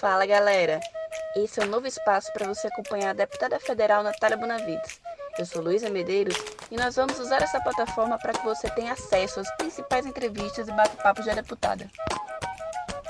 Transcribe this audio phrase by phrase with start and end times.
[0.00, 0.80] Fala galera!
[1.36, 5.00] Esse é um novo espaço para você acompanhar a deputada federal Natália Bonavides.
[5.38, 6.36] Eu sou Luísa Medeiros
[6.70, 10.72] e nós vamos usar essa plataforma para que você tenha acesso às principais entrevistas e
[10.72, 11.88] bate-papos da deputada.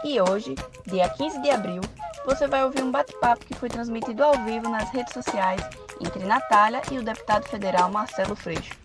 [0.02, 0.54] E hoje,
[0.86, 1.80] dia 15 de abril,
[2.24, 5.62] você vai ouvir um bate-papo que foi transmitido ao vivo nas redes sociais
[6.00, 8.79] entre Natália e o deputado federal Marcelo Freixo.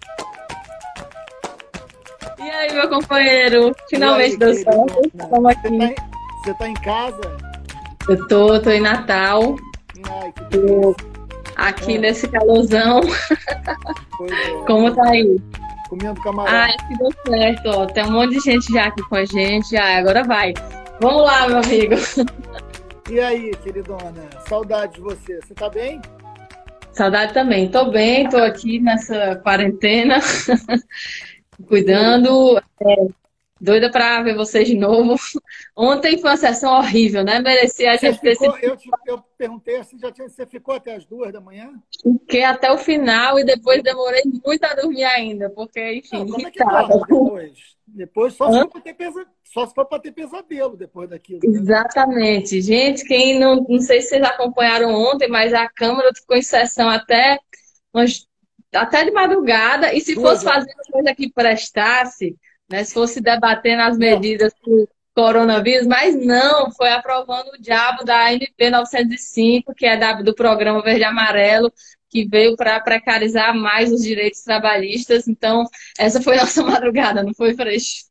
[2.55, 3.75] E aí, meu companheiro?
[3.89, 5.01] Finalmente deu certo.
[5.13, 5.68] Estamos aqui.
[5.68, 5.96] Você tá, em,
[6.46, 7.37] você tá em casa?
[8.07, 9.57] Eu tô, tô em Natal,
[10.09, 10.55] Ai, que
[11.57, 11.97] aqui É.
[11.97, 13.01] nesse calorzão.
[14.65, 15.37] Como tá aí?
[15.89, 16.54] Comendo camarão.
[16.54, 17.86] Ai, que deu certo, ó.
[17.87, 19.75] Tem um monte de gente já aqui com a gente.
[19.75, 20.54] Ai, agora vai.
[21.01, 21.96] Vamos lá, meu amigo.
[23.11, 24.29] E aí, queridona?
[24.47, 25.41] Saudade de você.
[25.41, 26.01] Você tá bem?
[26.93, 27.68] Saudade também.
[27.69, 30.19] Tô bem, tô aqui nessa quarentena,
[31.68, 32.58] cuidando.
[32.58, 32.95] É,
[33.59, 35.16] doida pra ver vocês de novo.
[35.75, 37.39] Ontem foi uma sessão horrível, né?
[37.39, 40.95] Merecia a gente ter ficou, eu, te- eu perguntei assim, já tinha, você ficou até
[40.95, 41.71] as duas da manhã?
[42.02, 46.47] Fiquei até o final e depois demorei muito a dormir ainda, porque, enfim, Não, como
[46.47, 47.75] é que dorme depois?
[47.87, 51.39] Depois só se for ter, pesa, só se for pra ter pesadelo depois daquilo.
[51.43, 51.59] né?
[51.59, 52.61] Exatamente.
[52.61, 56.89] Gente, quem não, não sei se vocês acompanharam ontem, mas a Câmara ficou em sessão
[56.89, 57.39] até,
[57.93, 58.27] umas-
[58.75, 60.59] até de madrugada, e se Duas fosse horas.
[60.59, 62.35] fazer uma coisa que prestasse,
[62.69, 68.33] né, se fosse debatendo as medidas do coronavírus, mas não, foi aprovando o diabo da
[68.33, 71.71] MP 905, que é da, do programa Verde Amarelo,
[72.09, 75.27] que veio para precarizar mais os direitos trabalhistas.
[75.27, 75.65] Então,
[75.97, 78.05] essa foi nossa madrugada, não foi, Freixo?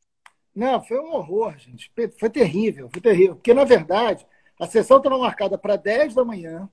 [0.55, 1.91] Não, foi um horror, gente.
[2.17, 3.35] Foi terrível, foi terrível.
[3.35, 4.25] Porque, na verdade,
[4.59, 6.69] a sessão estava marcada para 10 da manhã.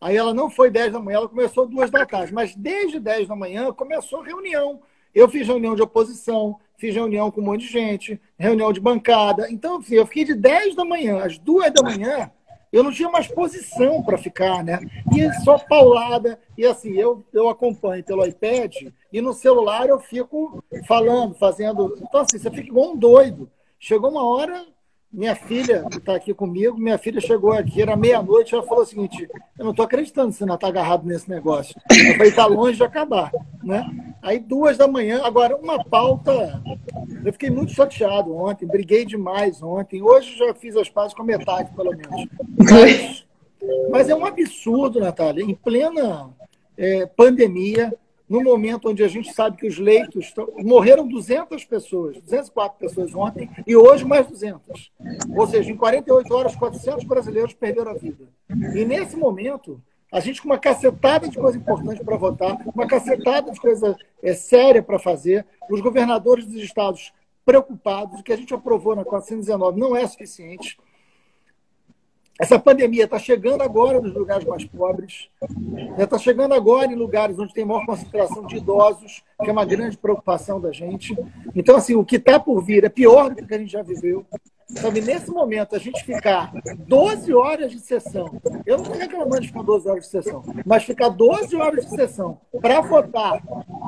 [0.00, 2.32] Aí ela não foi 10 da manhã, ela começou 2 da tarde.
[2.32, 4.80] Mas desde 10 da manhã começou reunião.
[5.14, 9.50] Eu fiz reunião de oposição, fiz reunião com um monte de gente, reunião de bancada.
[9.50, 12.30] Então, assim, eu fiquei de 10 da manhã às 2 da manhã,
[12.72, 14.78] eu não tinha mais posição para ficar, né?
[15.16, 16.38] E só paulada.
[16.56, 18.74] E assim, eu, eu acompanho pelo iPad
[19.12, 21.96] e no celular eu fico falando, fazendo.
[22.00, 23.50] Então, assim, você fica igual um doido.
[23.80, 24.66] Chegou uma hora,
[25.10, 28.86] minha filha, que está aqui comigo, minha filha chegou aqui, era meia-noite, ela falou o
[28.86, 31.74] seguinte: eu não estou acreditando que você não está agarrado nesse negócio.
[31.90, 33.32] Eu falei, está longe de acabar.
[33.62, 34.14] Né?
[34.22, 36.62] Aí, duas da manhã, agora, uma pauta.
[37.24, 40.02] Eu fiquei muito chateado ontem, briguei demais ontem.
[40.02, 42.28] Hoje já fiz as pazes com a metade, pelo menos.
[42.70, 43.26] Mas,
[43.90, 46.30] mas é um absurdo, Natália, em plena
[46.76, 47.92] é, pandemia,
[48.28, 50.48] no momento onde a gente sabe que os leitos estão...
[50.58, 54.92] morreram 200 pessoas, 204 pessoas ontem e hoje mais 200.
[55.36, 58.28] Ou seja, em 48 horas 400 brasileiros perderam a vida.
[58.74, 63.50] E nesse momento, a gente com uma cacetada de coisa importante para votar, uma cacetada
[63.50, 67.12] de coisa é, séria para fazer, os governadores dos estados
[67.44, 70.78] preocupados, o que a gente aprovou na 419 não é suficiente.
[72.38, 75.28] Essa pandemia está chegando agora nos lugares mais pobres,
[75.98, 79.98] está chegando agora em lugares onde tem maior concentração de idosos, que é uma grande
[79.98, 81.16] preocupação da gente.
[81.52, 84.24] Então, assim, o que está por vir é pior do que a gente já viveu.
[84.70, 86.52] Sabe, nesse momento, a gente ficar
[86.86, 90.84] 12 horas de sessão, eu não estou reclamando de ficar 12 horas de sessão, mas
[90.84, 93.42] ficar 12 horas de sessão para votar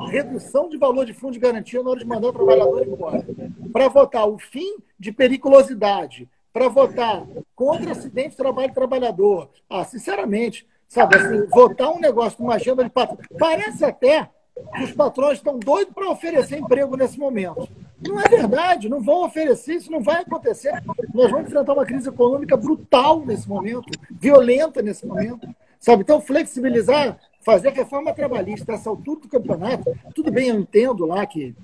[0.09, 3.23] redução de valor de fundo de garantia na hora de mandar o trabalhador embora,
[3.71, 7.25] para votar o fim de periculosidade, para votar
[7.55, 9.49] contra acidente de trabalho trabalhador.
[9.69, 13.17] Ah, sinceramente, sabe, assim, votar um negócio numa agenda de patrão.
[13.39, 14.29] Parece até
[14.75, 17.67] que os patrões estão doidos para oferecer emprego nesse momento.
[18.05, 20.71] Não é verdade, não vão oferecer, isso não vai acontecer.
[21.13, 25.47] Nós vamos enfrentar uma crise econômica brutal nesse momento, violenta nesse momento.
[25.79, 26.03] Sabe?
[26.03, 31.55] Então, flexibilizar, fazer reforma trabalhista nessa altura do campeonato, tudo bem, eu entendo lá que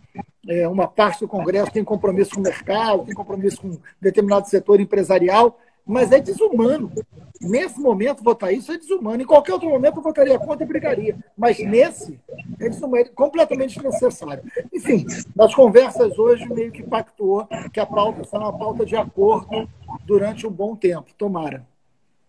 [0.48, 4.80] é, uma parte do Congresso tem compromisso com o mercado, tem compromisso com determinado setor
[4.80, 6.92] empresarial, mas é desumano.
[7.40, 9.22] Nesse momento, votar isso é desumano.
[9.22, 11.16] Em qualquer outro momento, eu votaria contra e brigaria.
[11.38, 12.20] Mas nesse,
[12.60, 14.44] é desumano, completamente desnecessário.
[14.74, 15.06] Enfim,
[15.36, 19.70] nas conversas hoje, meio que pactuou que a pauta será uma pauta de acordo
[20.06, 21.14] durante um bom tempo.
[21.18, 21.66] Tomara.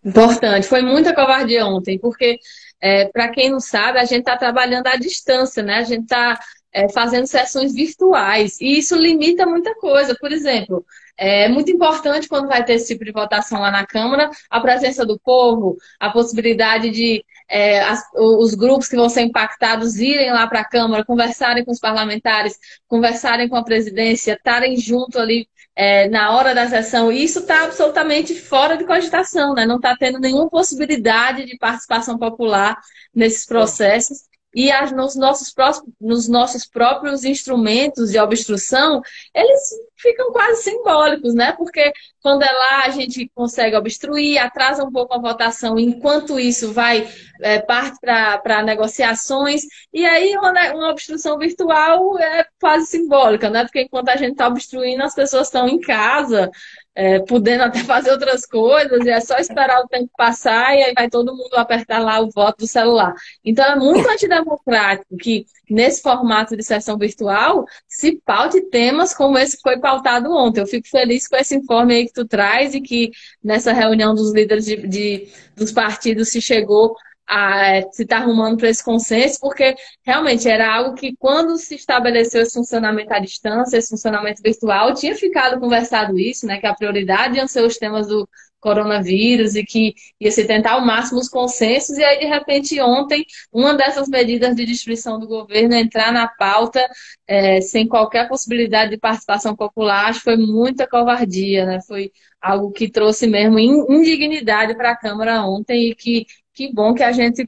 [0.03, 0.65] Importante.
[0.65, 2.39] Foi muita covardia ontem, porque,
[2.81, 5.75] é, para quem não sabe, a gente está trabalhando à distância, né?
[5.75, 6.39] A gente está
[6.71, 10.15] é, fazendo sessões virtuais e isso limita muita coisa.
[10.19, 10.85] Por exemplo,
[11.17, 15.05] é muito importante quando vai ter esse tipo de votação lá na Câmara, a presença
[15.05, 20.47] do povo, a possibilidade de é, as, os grupos que vão ser impactados irem lá
[20.47, 25.47] para a Câmara, conversarem com os parlamentares, conversarem com a presidência, estarem junto ali
[25.79, 27.09] é, na hora da sessão.
[27.09, 29.65] Isso está absolutamente fora de cogitação, né?
[29.65, 32.77] não está tendo nenhuma possibilidade de participação popular
[33.15, 34.28] nesses processos.
[34.53, 39.01] E as, nos, nossos próximos, nos nossos próprios instrumentos de obstrução,
[39.33, 41.51] eles ficam quase simbólicos, né?
[41.53, 41.91] Porque
[42.21, 47.07] quando é lá a gente consegue obstruir, atrasa um pouco a votação, enquanto isso vai
[47.41, 49.61] é, parte para negociações,
[49.93, 53.63] e aí uma, uma obstrução virtual é quase simbólica, né?
[53.63, 56.49] Porque enquanto a gente está obstruindo, as pessoas estão em casa,
[56.95, 60.93] é, podendo até fazer outras coisas, e é só esperar o tempo passar e aí
[60.93, 63.13] vai todo mundo apertar lá o voto do celular.
[63.43, 69.57] Então é muito antidemocrático que, nesse formato de sessão virtual, se paute temas como esse
[69.57, 70.61] que foi pautado ontem.
[70.61, 73.11] Eu fico feliz com esse informe aí que tu traz e que
[73.43, 76.95] nessa reunião dos líderes de, de dos partidos se chegou
[77.29, 81.75] a se estar tá arrumando para esse consenso, porque realmente era algo que, quando se
[81.75, 86.59] estabeleceu esse funcionamento à distância, esse funcionamento virtual, tinha ficado conversado isso, né?
[86.59, 88.27] Que a prioridade iam ser os temas do
[88.59, 93.25] coronavírus e que ia se tentar ao máximo os consensos, e aí, de repente, ontem,
[93.53, 96.85] uma dessas medidas de destruição do governo entrar na pauta
[97.27, 101.79] é, sem qualquer possibilidade de participação popular, acho que foi muita covardia, né?
[101.87, 102.11] Foi
[102.41, 106.25] algo que trouxe mesmo indignidade para a Câmara ontem e que
[106.59, 107.47] que bom que a gente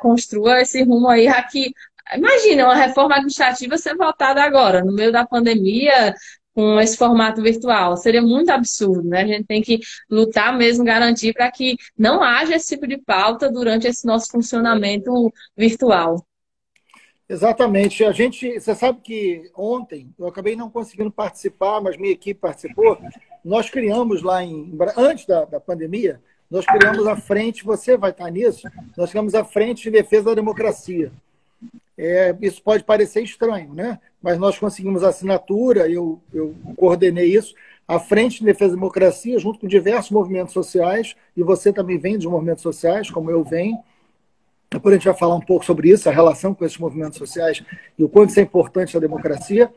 [0.00, 1.72] construa esse rumo aí aqui.
[2.12, 6.12] Imagina uma reforma administrativa ser votada agora, no meio da pandemia,
[6.52, 7.96] com esse formato virtual.
[7.96, 9.22] Seria muito absurdo, né?
[9.22, 9.78] A gente tem que
[10.10, 15.32] lutar mesmo, garantir para que não haja esse tipo de pauta durante esse nosso funcionamento
[15.56, 16.26] virtual.
[17.28, 18.04] Exatamente.
[18.04, 22.98] A gente, você sabe que ontem eu acabei não conseguindo participar, mas minha equipe participou.
[23.44, 26.20] Nós criamos lá em antes da, da pandemia
[26.50, 30.34] nós criamos a frente, você vai estar nisso, nós criamos a frente de defesa da
[30.34, 31.12] democracia.
[31.96, 34.00] É, isso pode parecer estranho, né?
[34.22, 37.54] Mas nós conseguimos a assinatura, eu, eu coordenei isso,
[37.86, 42.16] a Frente de Defesa da Democracia, junto com diversos movimentos sociais, e você também vem
[42.16, 43.78] dos movimentos sociais, como eu venho.
[44.70, 47.62] Depois a gente vai falar um pouco sobre isso, a relação com esses movimentos sociais
[47.98, 49.70] e o quanto isso é importante à democracia.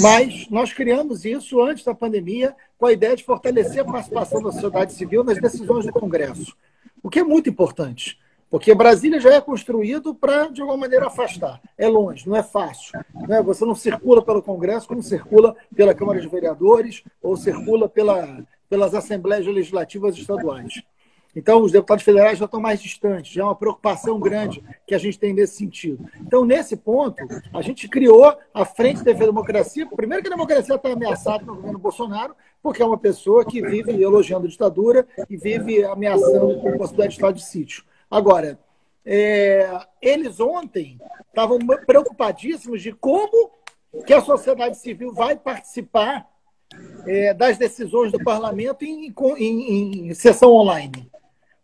[0.00, 4.52] Mas nós criamos isso antes da pandemia com a ideia de fortalecer a participação da
[4.52, 6.56] sociedade civil nas decisões do Congresso,
[7.02, 8.18] o que é muito importante.
[8.48, 11.60] Porque Brasília já é construído para, de alguma maneira, afastar.
[11.76, 12.98] É longe, não é fácil.
[13.28, 13.42] Né?
[13.42, 18.94] Você não circula pelo Congresso como circula pela Câmara de Vereadores ou circula pela, pelas
[18.94, 20.82] Assembleias Legislativas Estaduais.
[21.36, 24.98] Então, os deputados federais já estão mais distantes, já é uma preocupação grande que a
[24.98, 26.08] gente tem nesse sentido.
[26.18, 27.22] Então, nesse ponto,
[27.52, 29.86] a gente criou a Frente de Defesa da Democracia.
[29.86, 34.02] Primeiro, que a democracia está ameaçada no governo Bolsonaro, porque é uma pessoa que vive
[34.02, 37.84] elogiando a ditadura e vive ameaçando com a possibilidade de estado de sítio.
[38.10, 38.58] Agora,
[39.04, 40.98] é, eles ontem
[41.28, 43.50] estavam preocupadíssimos de como
[44.06, 46.26] que a sociedade civil vai participar
[47.06, 51.10] é, das decisões do parlamento em, em, em sessão online.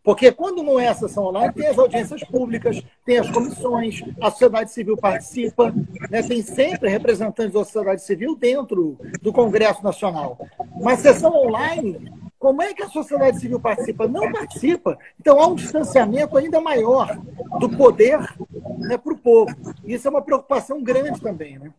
[0.02, 4.30] Porque quando não é a sessão online, tem as audiências públicas, tem as comissões, a
[4.30, 5.72] sociedade civil participa,
[6.10, 6.22] né?
[6.22, 10.38] tem sempre representantes da sociedade civil dentro do Congresso Nacional.
[10.80, 14.08] Mas sessão online, como é que a sociedade civil participa?
[14.08, 14.98] Não participa.
[15.20, 17.16] Então há um distanciamento ainda maior
[17.60, 18.18] do poder
[18.78, 19.54] né, para o povo.
[19.84, 21.60] Isso é uma preocupação grande também.
[21.60, 21.70] Né?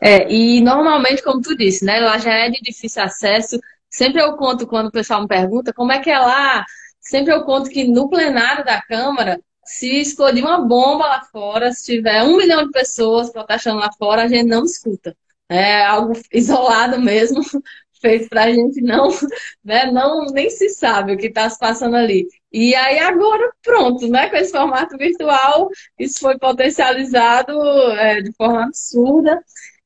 [0.00, 3.58] É, e normalmente, como tu disse, né, lá já é de difícil acesso,
[3.90, 6.64] Sempre eu conto, quando o pessoal me pergunta como é que é lá,
[7.00, 11.96] sempre eu conto que no plenário da Câmara, se explodir uma bomba lá fora, se
[11.96, 15.16] tiver um milhão de pessoas protestando lá fora, a gente não escuta.
[15.48, 17.42] É algo isolado mesmo,
[18.00, 19.08] feito para a gente não,
[19.64, 22.26] né, não, nem se sabe o que está se passando ali.
[22.52, 25.68] E aí agora, pronto, né, com esse formato virtual,
[25.98, 27.52] isso foi potencializado
[27.92, 29.40] é, de forma absurda.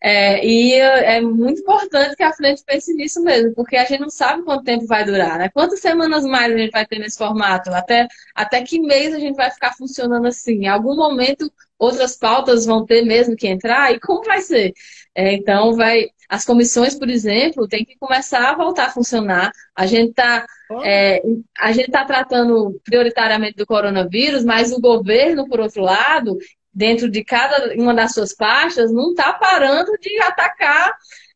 [0.07, 4.11] É, e é muito importante que a frente pense nisso mesmo, porque a gente não
[4.11, 5.49] sabe quanto tempo vai durar, né?
[5.49, 7.71] Quantas semanas mais a gente vai ter nesse formato?
[7.71, 10.65] Até, até que mês a gente vai ficar funcionando assim?
[10.65, 13.95] Em algum momento outras pautas vão ter mesmo que entrar?
[13.95, 14.75] E como vai ser?
[15.15, 16.09] É, então, vai.
[16.29, 19.51] As comissões, por exemplo, tem que começar a voltar a funcionar.
[19.75, 20.45] A gente está
[20.83, 21.23] é,
[21.59, 26.37] a gente está tratando prioritariamente do coronavírus, mas o governo, por outro lado,
[26.75, 30.93] dentro de cada uma das suas pastas, não está parando de atacar.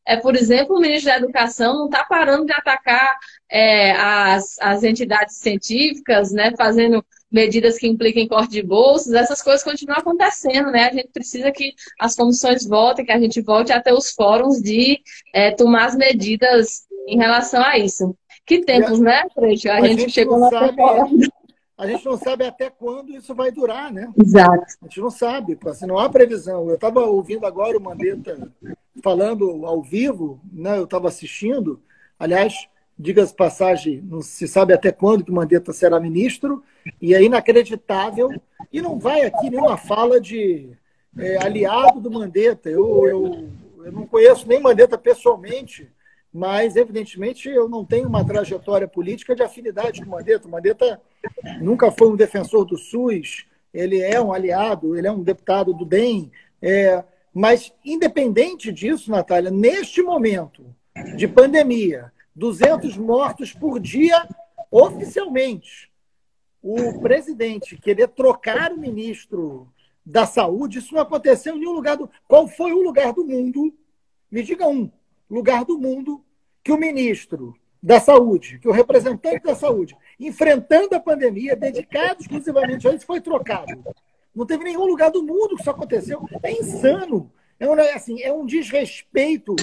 [0.07, 3.19] É, por exemplo, o ministro da Educação não está parando de atacar
[3.51, 9.63] é, as, as entidades científicas, né, fazendo medidas que impliquem corte de bolsas, essas coisas
[9.63, 10.89] continuam acontecendo, né?
[10.89, 14.99] A gente precisa que as comissões voltem, que a gente volte até os fóruns de
[15.35, 18.17] é, tomar as medidas em relação a isso.
[18.47, 19.71] Que tempos, a, né, Freixo?
[19.71, 21.11] A, a, gente, gente chegou na temporada
[21.79, 24.13] a gente não sabe até quando isso vai durar, né?
[24.21, 24.67] Exato.
[24.83, 26.69] A gente não sabe, assim, não há previsão.
[26.69, 28.51] Eu estava ouvindo agora o Mandetta
[29.01, 30.77] falando ao vivo, né?
[30.77, 31.81] eu estava assistindo.
[32.19, 32.69] Aliás,
[32.99, 36.65] diga-se passagem, não se sabe até quando que o Mandetta será ministro,
[37.01, 38.29] e é inacreditável.
[38.73, 40.71] E não vai aqui nenhuma fala de
[41.17, 42.69] é, aliado do Mandetta.
[42.69, 43.49] Eu, eu,
[43.85, 45.89] Eu não conheço nem Mandetta pessoalmente,
[46.33, 50.47] mas, evidentemente, eu não tenho uma trajetória política de afinidade com o Mandetta.
[50.47, 51.01] O Mandetta
[51.61, 55.85] nunca foi um defensor do SUS, ele é um aliado, ele é um deputado do
[55.85, 56.31] DEM.
[56.61, 60.75] É, mas, independente disso, Natália, neste momento
[61.17, 64.29] de pandemia, 200 mortos por dia
[64.71, 65.91] oficialmente,
[66.63, 69.73] o presidente querer trocar o ministro
[70.05, 72.11] da saúde, isso não aconteceu em nenhum lugar do.
[72.27, 73.73] Qual foi o lugar do mundo?
[74.31, 74.91] Me diga um
[75.31, 76.25] lugar do mundo
[76.63, 82.89] que o ministro da saúde, que o representante da saúde, enfrentando a pandemia, dedicado exclusivamente
[82.89, 83.73] a isso, foi trocado.
[84.35, 86.29] Não teve nenhum lugar do mundo que isso aconteceu.
[86.43, 87.31] É insano.
[87.61, 89.57] É um, assim, é um desrespeito.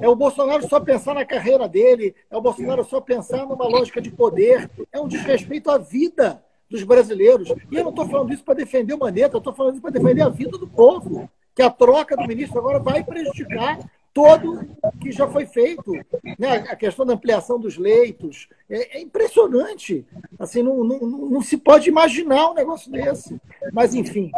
[0.00, 4.00] É o Bolsonaro só pensar na carreira dele, é o Bolsonaro só pensar numa lógica
[4.00, 4.70] de poder.
[4.92, 7.50] É um desrespeito à vida dos brasileiros.
[7.70, 9.90] E eu não estou falando isso para defender o Mandetta, eu estou falando isso para
[9.90, 11.28] defender a vida do povo.
[11.54, 13.78] Que a troca do ministro agora vai prejudicar
[14.14, 14.64] todo
[15.00, 15.92] que já foi feito.
[16.38, 16.64] Né?
[16.68, 18.48] A questão da ampliação dos leitos.
[18.70, 20.06] É, é impressionante.
[20.38, 23.38] Assim, não, não, não, se pode imaginar um negócio desse.
[23.72, 24.30] Mas, enfim,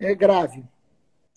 [0.00, 0.64] é grave.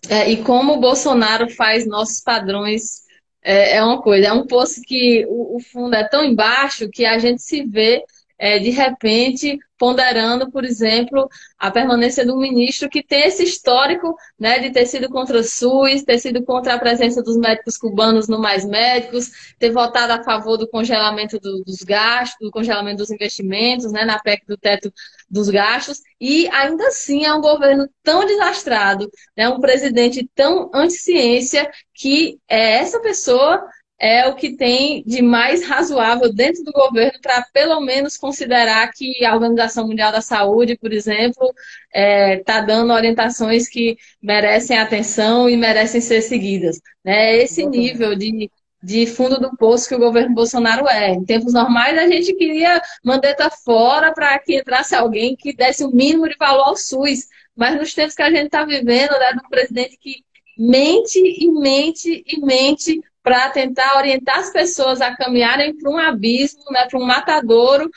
[0.09, 3.03] É, e como o Bolsonaro faz nossos padrões
[3.43, 7.05] é, é uma coisa, é um poço que o, o, fundo é tão embaixo que
[7.05, 8.03] a gente se vê
[8.37, 11.27] é, de repente ponderando, por exemplo,
[11.59, 16.03] a permanência do ministro que tem esse histórico né, de ter sido contra o SUS,
[16.03, 20.57] ter sido contra a presença dos médicos cubanos no Mais Médicos, ter votado a favor
[20.57, 24.91] do congelamento do, dos gastos, do congelamento dos investimentos, né, na PEC do teto
[25.29, 31.69] dos gastos, e ainda assim é um governo tão desastrado, né, um presidente tão anti-ciência,
[31.93, 33.65] que é essa pessoa
[33.99, 39.23] é o que tem de mais razoável dentro do governo para pelo menos considerar que
[39.25, 41.47] a Organização Mundial da Saúde, por exemplo,
[41.93, 46.79] está é, tá dando orientações que merecem atenção e merecem ser seguidas.
[47.03, 47.37] Né?
[47.37, 48.51] Esse nível de,
[48.83, 51.11] de fundo do poço que o governo Bolsonaro é.
[51.11, 55.91] Em tempos normais, a gente queria mandeta fora para que entrasse alguém que desse o
[55.91, 57.27] mínimo de valor ao SUS.
[57.55, 60.17] Mas nos tempos que a gente está vivendo, né, do presidente que
[60.57, 66.63] mente e mente e mente para tentar orientar as pessoas a caminharem para um abismo,
[66.69, 67.89] né, para um matadouro.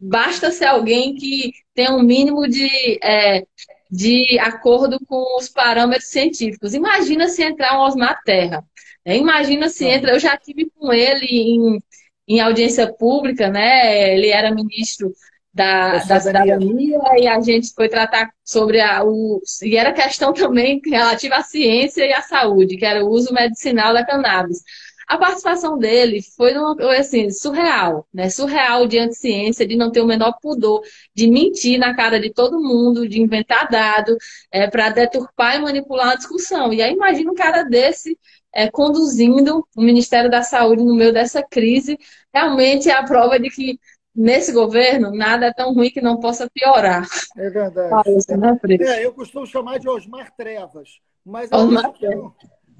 [0.00, 3.44] Basta ser alguém que tenha um mínimo de, é,
[3.90, 6.72] de acordo com os parâmetros científicos.
[6.72, 8.64] Imagina se entrar um Osmar Terra.
[9.04, 9.18] Né?
[9.18, 10.12] Imagina se entra.
[10.12, 11.78] Eu já tive com ele em,
[12.26, 14.14] em audiência pública, né?
[14.14, 15.12] Ele era ministro
[15.52, 19.40] da, da cidadania e a gente foi tratar sobre a, o.
[19.62, 23.92] E era questão também relativa à ciência e à saúde, que era o uso medicinal
[23.92, 24.62] da cannabis.
[25.08, 26.54] A participação dele foi
[26.96, 28.30] assim, surreal, né?
[28.30, 32.62] Surreal de ciência, de não ter o menor pudor, de mentir na cara de todo
[32.62, 34.16] mundo, de inventar dado,
[34.52, 36.72] é, para deturpar e manipular a discussão.
[36.72, 38.16] E aí imagina um cara desse
[38.54, 41.98] é, conduzindo o Ministério da Saúde no meio dessa crise,
[42.32, 43.78] realmente é a prova de que
[44.20, 47.06] nesse governo, nada é tão ruim que não possa piorar.
[47.36, 47.88] É verdade.
[47.88, 51.00] Parece, né, é, eu costumo chamar de Osmar Trevas.
[51.24, 52.34] Mas eu, Osmar acho, que não,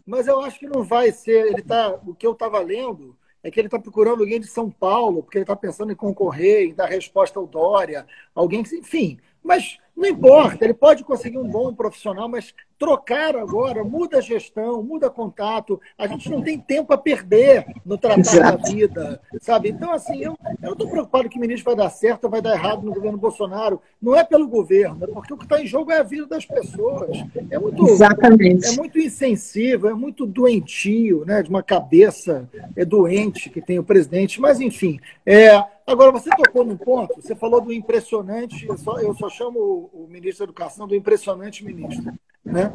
[0.04, 1.46] mas eu acho que não vai ser.
[1.46, 4.70] Ele tá, o que eu estava lendo é que ele está procurando alguém de São
[4.70, 9.18] Paulo, porque ele está pensando em concorrer, em dar resposta ao Dória, alguém que, enfim.
[9.42, 14.82] Mas não importa, ele pode conseguir um bom profissional, mas trocar agora, muda a gestão,
[14.82, 15.78] muda contato.
[15.98, 18.62] A gente não tem tempo a perder no tratar Exato.
[18.62, 19.68] da vida, sabe?
[19.68, 22.40] Então, assim, eu, eu não estou preocupado que o ministro vai dar certo ou vai
[22.40, 23.82] dar errado no governo Bolsonaro.
[24.00, 26.46] Não é pelo governo, é porque o que está em jogo é a vida das
[26.46, 27.18] pessoas.
[27.50, 28.68] É muito, Exatamente.
[28.68, 31.42] É muito insensível, é muito doentio, né?
[31.42, 34.40] De uma cabeça é doente que tem o presidente.
[34.40, 39.12] Mas, enfim, é, Agora, você tocou num ponto, você falou do impressionante, eu só, eu
[39.14, 42.12] só chamo o, ministro da Educação do impressionante ministro
[42.44, 42.72] né?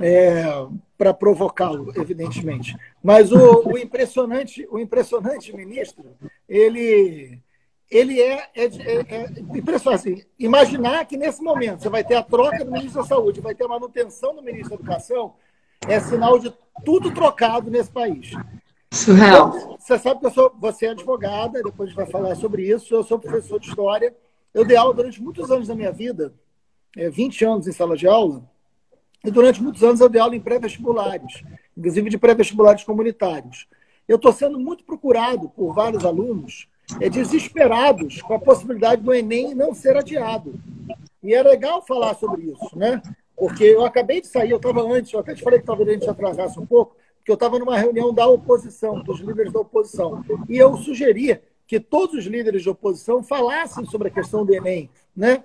[0.00, 0.42] É,
[0.98, 2.76] para provocá-lo, evidentemente.
[3.00, 6.04] Mas o, o, impressionante, o impressionante ministro,
[6.48, 7.40] ele,
[7.88, 10.08] ele é, é, é, é impressionante.
[10.08, 13.54] Assim, imaginar que nesse momento você vai ter a troca do ministro da Saúde, vai
[13.54, 15.34] ter a manutenção do ministro da Educação,
[15.86, 16.52] é sinal de
[16.84, 18.32] tudo trocado nesse país.
[18.92, 19.78] Surreal.
[19.78, 22.94] Você sabe que eu sou, você é advogada, depois a gente vai falar sobre isso.
[22.94, 24.14] Eu sou professor de história.
[24.52, 26.34] Eu dei aula durante muitos anos da minha vida,
[26.96, 28.42] é, 20 anos em sala de aula,
[29.24, 31.44] e durante muitos anos eu dei aula em pré-vestibulares,
[31.76, 33.68] inclusive de pré-vestibulares comunitários.
[34.08, 36.66] Eu estou sendo muito procurado por vários alunos
[37.00, 40.54] é, desesperados com a possibilidade do Enem não ser adiado.
[41.22, 43.00] E é legal falar sobre isso, né?
[43.36, 45.92] Porque eu acabei de sair, eu estava antes, eu até te falei que talvez a
[45.92, 46.96] gente atrasasse um pouco,
[47.30, 50.24] porque eu estava numa reunião da oposição, dos líderes da oposição.
[50.48, 54.90] E eu sugeria que todos os líderes de oposição falassem sobre a questão do Enem,
[55.14, 55.44] né?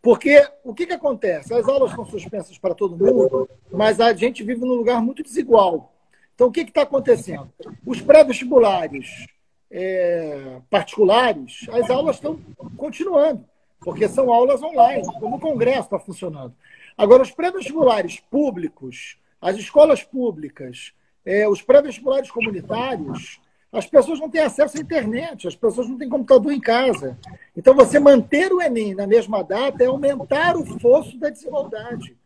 [0.00, 1.52] Porque o que, que acontece?
[1.52, 5.92] As aulas são suspensas para todo mundo, mas a gente vive num lugar muito desigual.
[6.34, 7.52] Então, o que está acontecendo?
[7.84, 9.26] Os pré-vestibulares
[9.70, 12.40] é, particulares, as aulas estão
[12.78, 13.44] continuando,
[13.80, 16.54] porque são aulas online, como o Congresso está funcionando.
[16.96, 23.40] Agora, os pré-vestibulares públicos, as escolas públicas, é, os pré-vestibulares comunitários,
[23.72, 27.16] as pessoas não têm acesso à internet, as pessoas não têm computador em casa.
[27.56, 32.16] Então, você manter o Enem na mesma data é aumentar o fosso da desigualdade.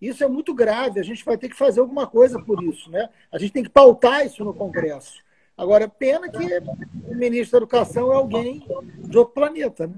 [0.00, 2.90] Isso é muito grave, a gente vai ter que fazer alguma coisa por isso.
[2.90, 3.08] Né?
[3.30, 5.22] A gente tem que pautar isso no Congresso.
[5.56, 6.38] Agora, pena que
[7.06, 8.66] o ministro da Educação é alguém
[8.98, 9.86] de outro planeta.
[9.86, 9.94] Né?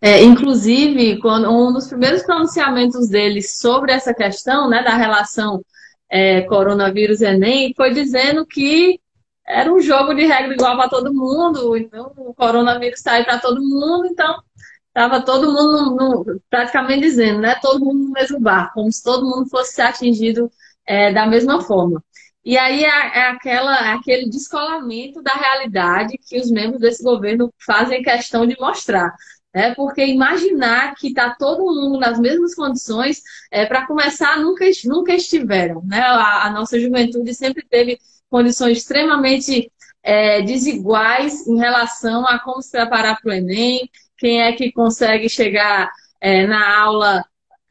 [0.00, 5.62] É, inclusive, quando, um dos primeiros pronunciamentos dele sobre essa questão né, da relação
[6.10, 9.00] é, coronavírus-Enem foi dizendo que
[9.46, 13.38] era um jogo de regra igual para todo mundo, então o coronavírus está aí para
[13.38, 14.42] todo mundo, então
[14.88, 17.54] estava todo mundo no, no, praticamente dizendo, né?
[17.62, 20.50] Todo mundo no mesmo barco, como se todo mundo fosse atingido
[20.86, 22.02] é, da mesma forma.
[22.44, 27.52] E aí é, é, aquela, é aquele descolamento da realidade que os membros desse governo
[27.58, 29.14] fazem questão de mostrar.
[29.56, 35.14] É porque imaginar que está todo mundo nas mesmas condições, é, para começar, nunca, nunca
[35.14, 35.82] estiveram.
[35.84, 35.98] Né?
[35.98, 37.98] A, a nossa juventude sempre teve
[38.28, 39.72] condições extremamente
[40.02, 45.28] é, desiguais em relação a como se preparar para o Enem, quem é que consegue
[45.28, 47.24] chegar é, na aula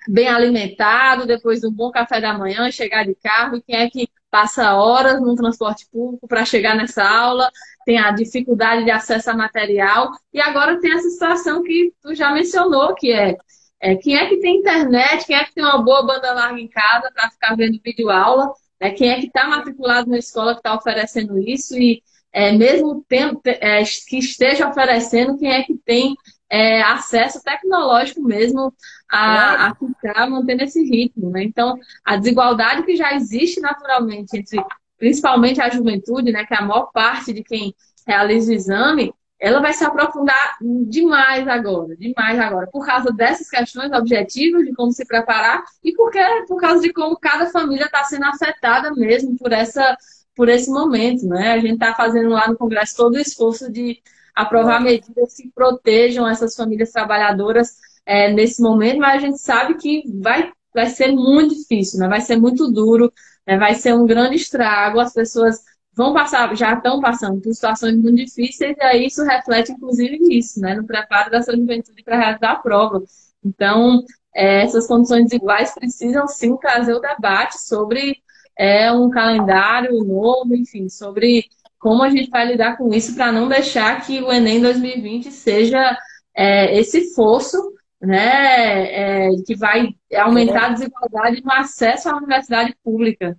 [0.07, 3.89] bem alimentado, depois de um bom café da manhã, chegar de carro, e quem é
[3.89, 7.49] que passa horas no transporte público para chegar nessa aula,
[7.85, 12.31] tem a dificuldade de acesso a material, e agora tem essa situação que tu já
[12.31, 13.37] mencionou, que é,
[13.79, 16.67] é quem é que tem internet, quem é que tem uma boa banda larga em
[16.67, 18.51] casa para ficar vendo vídeo aula,
[18.81, 18.91] né?
[18.91, 22.01] Quem é que está matriculado na escola que está oferecendo isso e
[22.33, 26.15] é, mesmo tempo é, que esteja oferecendo, quem é que tem
[26.49, 28.73] é, acesso tecnológico mesmo
[29.09, 31.29] a, a ficar mantendo esse ritmo.
[31.29, 31.43] Né?
[31.43, 34.57] Então, a desigualdade que já existe naturalmente entre,
[35.05, 37.75] principalmente a juventude, né, que é a maior parte de quem
[38.07, 40.57] realiza o exame, ela vai se aprofundar
[40.88, 46.20] demais agora, demais agora, por causa dessas questões objetivas de como se preparar e porque
[46.48, 49.96] por causa de como cada família está sendo afetada mesmo por essa
[50.35, 51.53] por esse momento, né?
[51.53, 54.01] A gente está fazendo lá no Congresso todo o esforço de
[54.35, 60.03] aprovar medidas que protejam essas famílias trabalhadoras é, nesse momento, mas a gente sabe que
[60.20, 62.07] vai, vai ser muito difícil, né?
[62.07, 63.13] vai ser muito duro,
[63.46, 63.58] né?
[63.58, 65.62] vai ser um grande estrago, as pessoas
[65.96, 70.60] vão passar, já estão passando por situações muito difíceis, e aí isso reflete, inclusive, nisso,
[70.60, 70.75] né?
[70.75, 73.01] No preparo dessa juventude para realizar a prova.
[73.44, 74.03] Então,
[74.36, 78.18] é, essas condições iguais precisam sim trazer o debate sobre
[78.58, 81.46] é, um calendário novo, enfim, sobre
[81.79, 85.98] como a gente vai lidar com isso para não deixar que o Enem 2020 seja
[86.36, 87.58] é, esse fosso
[88.01, 93.38] né, é, que vai aumentar a desigualdade no acesso à universidade pública.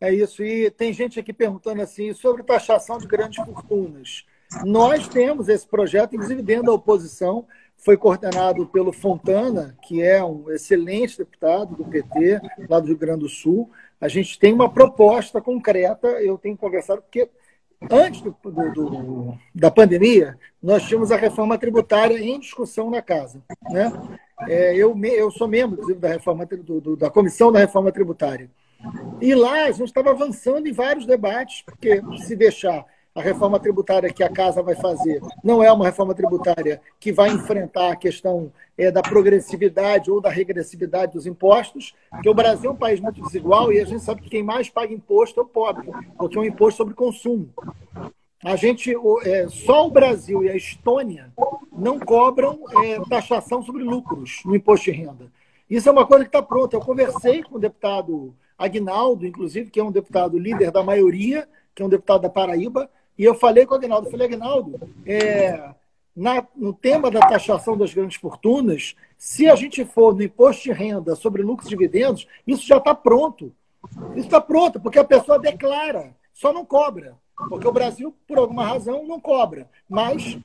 [0.00, 0.42] É isso.
[0.42, 4.24] E tem gente aqui perguntando assim sobre taxação de grandes fortunas.
[4.64, 10.50] Nós temos esse projeto, inclusive dentro da oposição, foi coordenado pelo Fontana, que é um
[10.50, 13.70] excelente deputado do PT, lá do Rio Grande do Sul.
[14.00, 17.28] A gente tem uma proposta concreta, eu tenho conversado, porque
[17.88, 23.40] antes do, do, do, da pandemia, nós tínhamos a reforma tributária em discussão na casa.
[23.70, 23.90] Né?
[24.48, 28.50] É, eu, eu sou membro, inclusive, da, reforma, do, da comissão da reforma tributária.
[29.20, 34.12] E lá a gente estava avançando em vários debates, porque se deixar a reforma tributária
[34.12, 38.52] que a casa vai fazer não é uma reforma tributária que vai enfrentar a questão
[38.78, 43.20] é, da progressividade ou da regressividade dos impostos, porque o Brasil é um país muito
[43.22, 46.40] desigual e a gente sabe que quem mais paga imposto é o pobre, porque é
[46.40, 47.50] um imposto sobre consumo.
[48.42, 48.94] A gente,
[49.24, 51.30] é, só o Brasil e a Estônia
[51.70, 55.30] não cobram é, taxação sobre lucros no imposto de renda.
[55.68, 56.74] Isso é uma coisa que está pronta.
[56.74, 61.82] Eu conversei com o deputado Agnaldo, inclusive, que é um deputado líder da maioria, que
[61.82, 65.74] é um deputado da Paraíba, e eu falei com o Agnaldo, falei, Agnaldo, é,
[66.16, 70.72] na, no tema da taxação das grandes fortunas, se a gente for no imposto de
[70.72, 73.52] renda sobre lucros e dividendos, isso já está pronto.
[74.14, 77.16] Isso está pronto, porque a pessoa declara, só não cobra.
[77.48, 79.68] Porque o Brasil, por alguma razão, não cobra.
[79.88, 80.38] Mas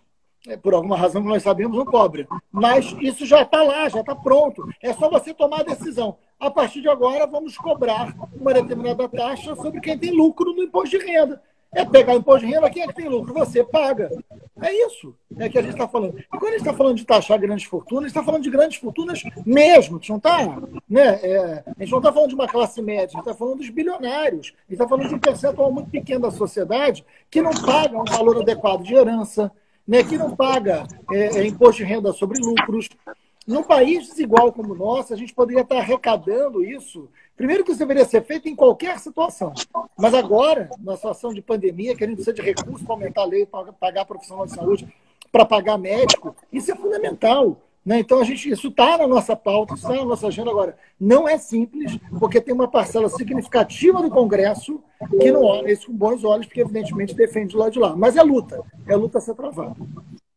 [0.48, 2.28] é, por alguma razão que nós sabemos, não cobra.
[2.52, 4.68] Mas isso já está lá, já está pronto.
[4.82, 6.18] É só você tomar a decisão.
[6.40, 10.98] A partir de agora, vamos cobrar uma determinada taxa sobre quem tem lucro no imposto
[10.98, 11.42] de renda.
[11.76, 13.34] É pegar imposto de renda, quem é que tem lucro?
[13.34, 14.10] Você paga.
[14.62, 16.18] É isso é que a gente está falando.
[16.18, 19.22] E quando a gente está falando de taxar grandes fortunas, está falando de grandes fortunas
[19.46, 19.98] mesmo.
[19.98, 20.38] A gente não está
[20.90, 21.64] né, é,
[22.02, 24.54] tá falando de uma classe média, a gente está falando dos bilionários.
[24.56, 28.06] A gente está falando de um percentual muito pequeno da sociedade que não paga um
[28.06, 29.52] valor adequado de herança,
[29.88, 32.88] né, que não paga é, é, imposto de renda sobre lucros.
[33.46, 37.08] Num país desigual como o nosso, a gente poderia estar arrecadando isso.
[37.38, 39.54] Primeiro que isso deveria ser feito em qualquer situação.
[39.98, 43.26] Mas agora, na situação de pandemia, que a gente precisa de recursos para aumentar a
[43.26, 44.88] lei, para pagar profissional de saúde,
[45.32, 47.58] para pagar médico, isso é fundamental.
[47.86, 48.00] Né?
[48.00, 50.76] Então, a gente, isso está na nossa pauta, está na nossa agenda agora.
[51.00, 54.82] Não é simples, porque tem uma parcela significativa do Congresso
[55.20, 57.96] que não olha isso com bons olhos, porque, evidentemente, defende lado de lá.
[57.96, 59.76] Mas é luta, é luta a ser travada.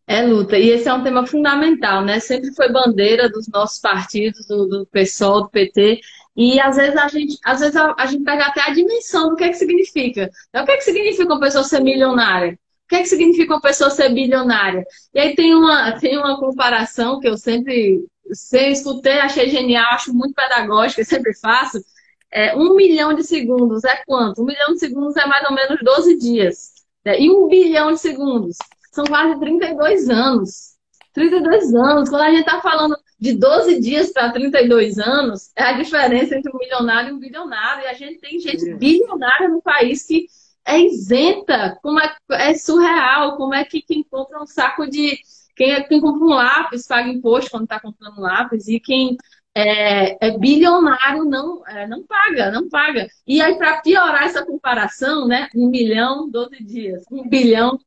[0.08, 0.58] É luta.
[0.58, 2.18] E esse é um tema fundamental, né?
[2.18, 6.00] Sempre foi bandeira dos nossos partidos, do, do PSOL, do PT.
[6.34, 9.36] E às vezes a gente, às vezes a, a, gente pega até a dimensão do
[9.36, 10.30] que é que significa.
[10.48, 12.54] Então, o que é que significa uma pessoa ser milionária?
[12.54, 14.82] O que é que significa uma pessoa ser bilionária?
[15.12, 20.14] E aí tem uma, tem uma comparação que eu sempre, sempre escutei, achei genial, acho
[20.14, 21.84] muito pedagógica, sempre faço.
[22.32, 24.42] É, um milhão de segundos é quanto?
[24.42, 26.72] Um milhão de segundos é mais ou menos 12 dias.
[27.04, 27.20] Né?
[27.20, 28.56] E um bilhão de segundos
[28.98, 30.76] são quase 32 anos.
[31.12, 32.08] 32 anos.
[32.08, 36.50] Quando a gente está falando de 12 dias para 32 anos, é a diferença entre
[36.52, 37.84] um milionário e um bilionário.
[37.84, 40.26] E a gente tem gente bilionária no país que
[40.66, 41.78] é isenta.
[41.80, 43.36] Como é, é surreal.
[43.36, 45.18] Como é que quem compra um saco de.
[45.54, 48.66] Quem, quem compra um lápis paga imposto quando está comprando um lápis.
[48.66, 49.16] E quem
[49.54, 53.08] é, é bilionário não, é, não paga, não paga.
[53.26, 55.48] E aí, para piorar essa comparação, né?
[55.54, 57.04] Um milhão, 12 dias.
[57.10, 57.78] Um bilhão,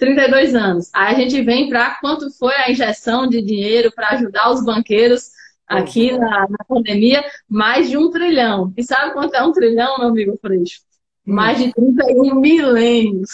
[0.00, 0.90] 32 anos.
[0.94, 5.30] Aí a gente vem para quanto foi a injeção de dinheiro para ajudar os banqueiros
[5.68, 7.22] aqui na, na, pandemia?
[7.48, 8.72] Mais de um trilhão.
[8.76, 10.80] E sabe quanto é um trilhão, meu amigo Freixo?
[11.26, 11.34] Hum.
[11.34, 13.30] Mais de 31 milênios.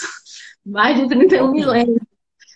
[0.67, 2.01] Mais de 31 milênios.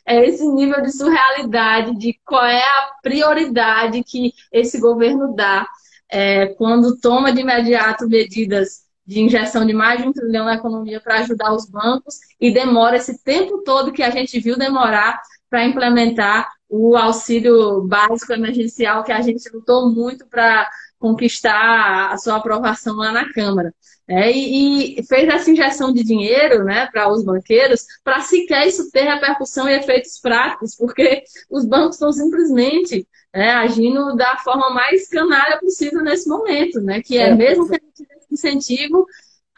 [0.05, 5.69] É esse nível de surrealidade, de qual é a prioridade que esse governo dá
[6.11, 11.01] é, quando toma de imediato medidas de injeção de mais de um trilhão na economia
[11.01, 15.21] para ajudar os bancos e demora esse tempo todo que a gente viu demorar
[15.51, 22.37] para implementar o auxílio básico emergencial que a gente lutou muito para conquistar a sua
[22.37, 23.75] aprovação lá na Câmara.
[24.07, 28.91] É, e, e, fez essa injeção de dinheiro né, para os banqueiros para sequer isso
[28.93, 35.09] ter repercussão e efeitos práticos, porque os bancos estão simplesmente né, agindo da forma mais
[35.09, 39.07] canalha possível nesse momento, né, que é, é mesmo que a gente incentivo,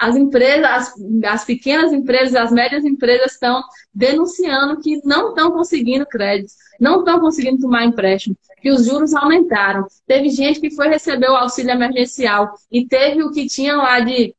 [0.02, 3.62] as empresas, as, as pequenas empresas, as médias empresas estão
[3.94, 9.86] denunciando que não estão conseguindo créditos, não estão conseguindo tomar empréstimo, que os juros aumentaram.
[10.06, 14.34] Teve gente que foi receber o auxílio emergencial e teve o que tinha lá de,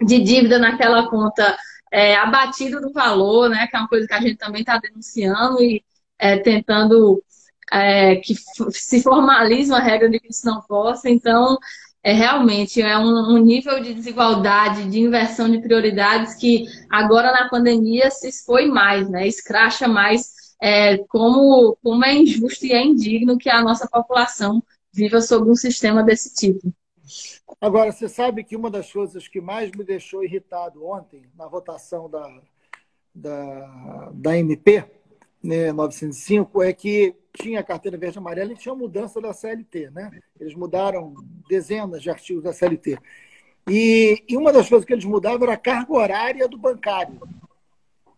[0.00, 1.56] de dívida naquela conta
[1.92, 3.66] é, abatido do valor, né?
[3.66, 5.84] Que é uma coisa que a gente também está denunciando e
[6.18, 7.22] é, tentando
[7.70, 8.34] é, que
[8.70, 11.10] se formalize uma regra de que isso não possa.
[11.10, 11.58] Então,
[12.02, 17.48] é realmente é um, um, nível de desigualdade, de inversão de prioridades que agora na
[17.48, 19.26] pandemia se expõe mais, né?
[19.26, 24.62] Escracha mais é, como, como é injusto e é indigno que a nossa população
[24.92, 26.72] viva sob um sistema desse tipo.
[27.60, 32.10] Agora, você sabe que uma das coisas que mais me deixou irritado ontem, na votação
[32.10, 32.42] da,
[33.14, 34.84] da, da MP
[35.42, 39.90] né, 905, é que tinha a carteira verde e amarela e tinha mudança da CLT,
[39.90, 40.10] né?
[40.38, 41.14] Eles mudaram
[41.48, 42.98] dezenas de artigos da CLT.
[43.68, 47.20] E, e uma das coisas que eles mudavam era a carga horária do bancário,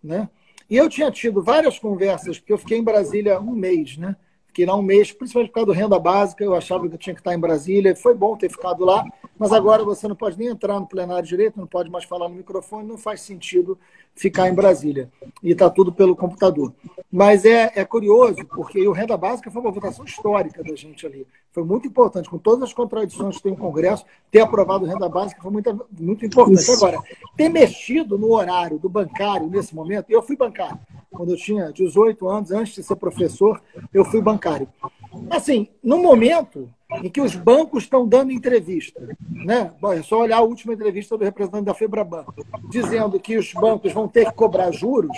[0.03, 0.29] né?
[0.69, 4.17] E eu tinha tido várias conversas, porque eu fiquei em Brasília um mês, né?
[4.47, 7.15] Fiquei lá um mês, principalmente por causa do renda básica, eu achava que eu tinha
[7.15, 9.05] que estar em Brasília, foi bom ter ficado lá,
[9.45, 12.35] mas agora você não pode nem entrar no plenário direito, não pode mais falar no
[12.35, 13.79] microfone, não faz sentido
[14.15, 15.11] ficar em Brasília.
[15.43, 16.73] E está tudo pelo computador.
[17.13, 21.27] Mas é, é curioso, porque o Renda Básica foi uma votação histórica da gente ali.
[21.53, 25.11] Foi muito importante, com todas as contradições que tem o Congresso, ter aprovado o Renda
[25.11, 26.63] Básica foi muito, muito importante.
[26.63, 26.73] Isso.
[26.73, 27.03] Agora,
[27.37, 30.79] ter mexido no horário do bancário nesse momento, eu fui bancário.
[31.11, 34.67] Quando eu tinha 18 anos, antes de ser professor, eu fui bancário.
[35.31, 36.71] Assim, no momento
[37.03, 39.01] em que os bancos estão dando entrevista.
[39.31, 39.73] Né?
[39.81, 42.25] Bom, é só olhar a última entrevista do representante da Febraban,
[42.71, 45.17] dizendo que os bancos vão ter que cobrar juros.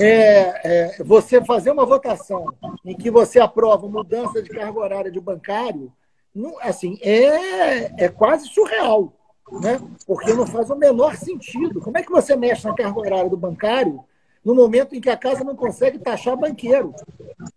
[0.00, 2.46] É, é, você fazer uma votação
[2.84, 5.92] em que você aprova mudança de carga horária de bancário,
[6.34, 9.12] não, assim, é, é quase surreal.
[9.60, 9.80] Né?
[10.06, 11.80] Porque não faz o menor sentido.
[11.80, 14.02] Como é que você mexe na carga horária do bancário
[14.44, 16.92] no momento em que a casa não consegue taxar banqueiro.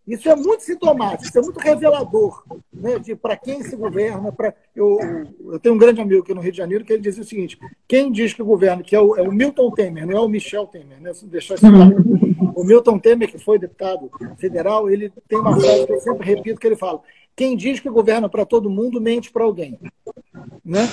[0.07, 4.31] Isso é muito sintomático, isso é muito revelador né, de para quem se governa.
[4.31, 4.53] Pra...
[4.75, 4.97] Eu,
[5.51, 7.59] eu tenho um grande amigo aqui no Rio de Janeiro que ele dizia o seguinte:
[7.87, 10.29] quem diz que o governo, que é o, é o Milton Temer, não é o
[10.29, 11.95] Michel Temer, né, deixar isso claro.
[12.55, 16.59] O Milton Temer, que foi deputado federal, ele tem uma frase que eu sempre repito
[16.59, 17.01] que ele fala:
[17.35, 19.77] quem diz que governa para todo mundo mente para alguém.
[20.63, 20.87] Né?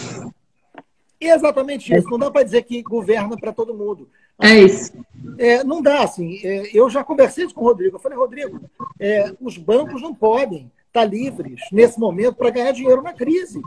[1.21, 2.11] E é exatamente isso.
[2.11, 4.09] Não dá para dizer que governa para todo mundo.
[4.41, 4.93] É isso.
[5.39, 6.41] É, não dá, assim.
[6.45, 7.97] É, eu já conversei com o Rodrigo.
[7.97, 8.61] Eu falei, Rodrigo,
[8.99, 13.61] é, os bancos não podem estar livres nesse momento para ganhar dinheiro na crise.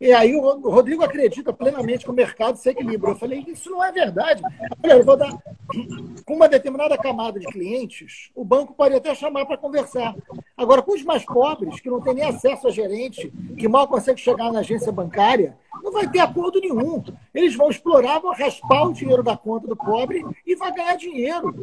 [0.00, 3.10] E aí o Rodrigo acredita plenamente que o mercado se equilibra.
[3.10, 4.40] Eu falei, isso não é verdade.
[4.80, 5.36] Falei, eu vou dar.
[6.24, 10.14] Com uma determinada camada de clientes, o banco pode até chamar para conversar.
[10.58, 14.20] Agora, com os mais pobres, que não tem nem acesso a gerente, que mal consegue
[14.20, 17.00] chegar na agência bancária, não vai ter acordo nenhum.
[17.32, 21.54] Eles vão explorar, vão raspar o dinheiro da conta do pobre e vai ganhar dinheiro.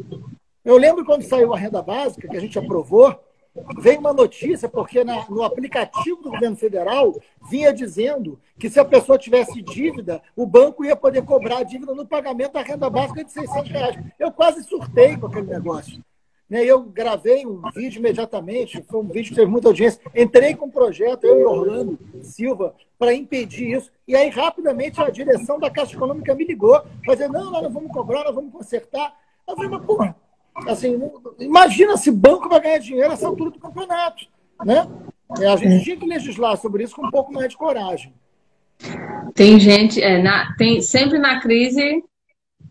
[0.64, 3.14] Eu lembro quando saiu a renda básica, que a gente aprovou,
[3.78, 7.14] veio uma notícia, porque na, no aplicativo do governo federal
[7.50, 11.94] vinha dizendo que se a pessoa tivesse dívida, o banco ia poder cobrar a dívida
[11.94, 14.04] no pagamento da renda básica de 600 reais.
[14.18, 16.02] Eu quase surtei com aquele negócio.
[16.48, 20.00] Né, eu gravei um vídeo imediatamente, foi um vídeo que teve muita audiência.
[20.14, 23.90] Entrei com um projeto, eu e Orlando Silva, para impedir isso.
[24.06, 27.90] E aí, rapidamente, a direção da Caixa Econômica me ligou, dizendo: não, nós não vamos
[27.90, 29.12] cobrar, nós vamos consertar.
[29.48, 30.16] Eu falei, mas, porra,
[30.66, 30.98] Assim,
[31.38, 34.24] imagina se banco vai ganhar dinheiro nessa altura do campeonato.
[34.64, 34.88] Né?
[35.28, 38.14] A gente tinha que legislar sobre isso com um pouco mais de coragem.
[39.34, 42.02] Tem gente, é, na, tem, sempre na crise,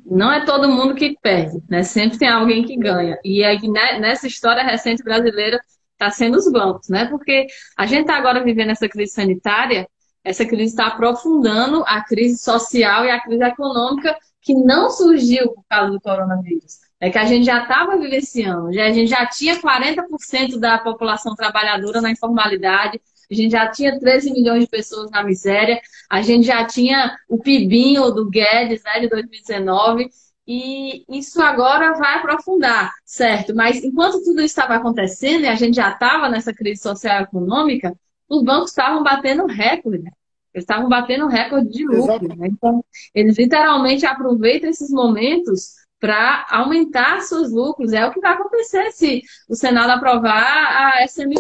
[0.06, 1.84] não é todo mundo que perde, né?
[1.84, 3.18] Sempre tem alguém que ganha.
[3.24, 5.60] E aí, né, nessa história recente brasileira,
[5.94, 7.06] está sendo os bancos, né?
[7.06, 9.88] Porque a gente está agora vivendo essa crise sanitária,
[10.24, 15.64] essa crise está aprofundando a crise social e a crise econômica que não surgiu por
[15.68, 16.80] causa do coronavírus.
[17.00, 21.36] É que a gente já estava vivenciando, já, a gente já tinha 40% da população
[21.36, 26.46] trabalhadora na informalidade, a gente já tinha 13 milhões de pessoas na miséria, a gente
[26.46, 30.10] já tinha o PIBinho do Guedes, né, de 2019,
[30.48, 33.56] e isso agora vai aprofundar, certo?
[33.56, 37.24] Mas enquanto tudo isso estava acontecendo e a gente já estava nessa crise social e
[37.24, 37.96] econômica,
[38.30, 40.12] os bancos estavam batendo recorde, né?
[40.54, 42.28] Eles estavam batendo recorde de lucro.
[42.38, 42.48] Né?
[42.48, 42.84] Então,
[43.14, 45.74] eles literalmente aproveitam esses momentos
[46.06, 47.92] para aumentar seus lucros.
[47.92, 51.34] É o que vai acontecer se o Senado aprovar a SMP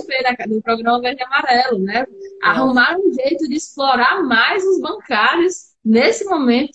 [0.48, 2.04] do Programa Verde e Amarelo, né?
[2.42, 6.74] Arrumar um jeito de explorar mais os bancários nesse momento.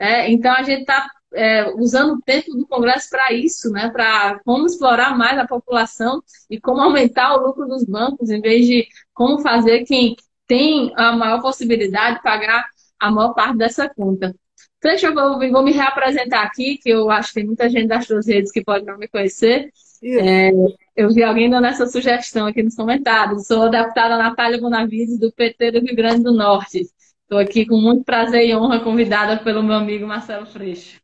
[0.00, 3.88] É, então a gente está é, usando o tempo do Congresso para isso, né?
[3.88, 6.20] Para como explorar mais a população
[6.50, 11.12] e como aumentar o lucro dos bancos, em vez de como fazer quem tem a
[11.12, 12.66] maior possibilidade de pagar
[12.98, 14.34] a maior parte dessa conta.
[14.82, 18.06] Deixa eu vou, vou me reapresentar aqui, que eu acho que tem muita gente das
[18.06, 19.72] suas redes que pode não me conhecer.
[20.02, 20.50] É,
[20.96, 23.46] eu vi alguém dando essa sugestão aqui nos comentários.
[23.46, 26.86] Sou a deputada Natália Bonavides, do PT do Rio Grande do Norte.
[27.22, 31.00] Estou aqui com muito prazer e honra, convidada pelo meu amigo Marcelo Freixo.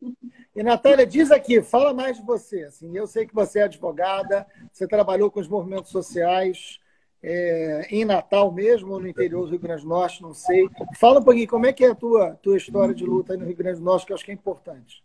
[0.54, 2.62] E, Natália, diz aqui, fala mais de você.
[2.62, 6.78] Assim, eu sei que você é advogada, você trabalhou com os movimentos sociais,
[7.26, 10.68] é, em Natal mesmo, no interior do Rio Grande do Norte, não sei.
[11.00, 13.46] Fala um pouquinho, como é que é a tua, tua história de luta aí no
[13.46, 15.02] Rio Grande do Norte, que eu acho que é importante.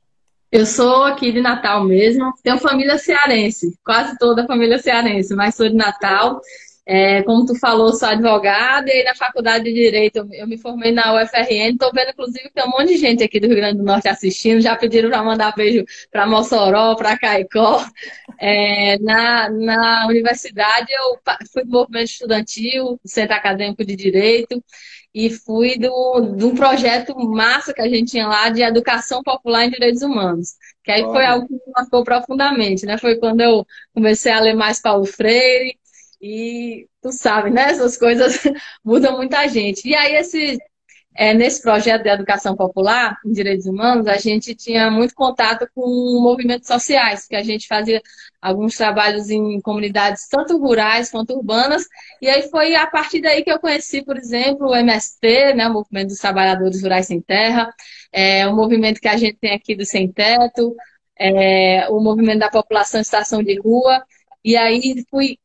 [0.52, 5.56] Eu sou aqui de Natal mesmo, tenho família cearense, quase toda a família cearense, mas
[5.56, 6.42] sou de Natal.
[6.92, 10.58] É, como tu falou, sou advogada e aí na faculdade de Direito eu, eu me
[10.58, 11.74] formei na UFRN.
[11.74, 14.08] Estou vendo, inclusive, que tem um monte de gente aqui do Rio Grande do Norte
[14.08, 14.60] assistindo.
[14.60, 17.86] Já pediram para mandar beijo para Mossoró, para Caicó.
[18.42, 21.20] É, na, na universidade eu
[21.52, 24.64] fui do movimento estudantil, do Centro Acadêmico de Direito,
[25.14, 29.66] e fui do, de um projeto massa que a gente tinha lá de educação popular
[29.66, 30.54] em direitos humanos.
[30.84, 32.98] Que aí foi algo que me marcou profundamente, né?
[32.98, 35.78] Foi quando eu comecei a ler mais Paulo Freire,
[36.22, 37.72] e tu sabe, né?
[37.72, 38.42] Essas coisas
[38.84, 39.88] mudam muita gente.
[39.88, 40.58] E aí, esse,
[41.16, 46.22] é, nesse projeto de educação popular em direitos humanos, a gente tinha muito contato com
[46.22, 48.02] movimentos sociais, que a gente fazia
[48.42, 51.84] alguns trabalhos em comunidades tanto rurais quanto urbanas.
[52.22, 55.74] E aí foi a partir daí que eu conheci, por exemplo, o MST, né, o
[55.74, 57.74] Movimento dos Trabalhadores Rurais Sem Terra,
[58.12, 60.76] é, o movimento que a gente tem aqui do Sem Teto,
[61.20, 64.04] é, o movimento da população estação de rua.
[64.44, 65.38] E aí fui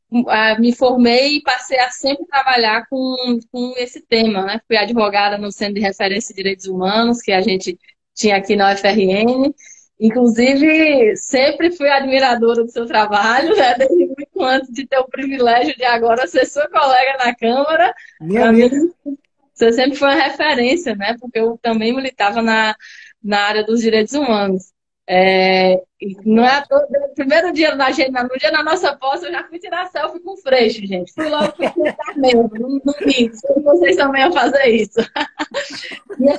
[0.60, 4.60] me formei e passei a sempre trabalhar com, com esse tema, né?
[4.66, 7.76] Fui advogada no Centro de Referência de Direitos Humanos, que a gente
[8.14, 9.52] tinha aqui na UFRN.
[9.98, 13.74] Inclusive, sempre fui admiradora do seu trabalho, né?
[13.74, 17.92] Desde muito antes de ter o privilégio de agora ser sua colega na Câmara.
[18.20, 18.70] Minha mim,
[19.52, 21.16] você sempre foi uma referência, né?
[21.20, 22.74] Porque eu também militava na,
[23.22, 24.72] na área dos direitos humanos.
[25.08, 25.80] É,
[26.24, 29.44] não é todo, no primeiro dia da gente, no dia da nossa posse, eu já
[29.44, 31.12] fui tirar selfie com Freixo, gente.
[31.12, 33.34] Fui logo comentar mesmo, no domingo.
[33.62, 35.00] Vocês também iam fazer isso.
[36.18, 36.38] e aí,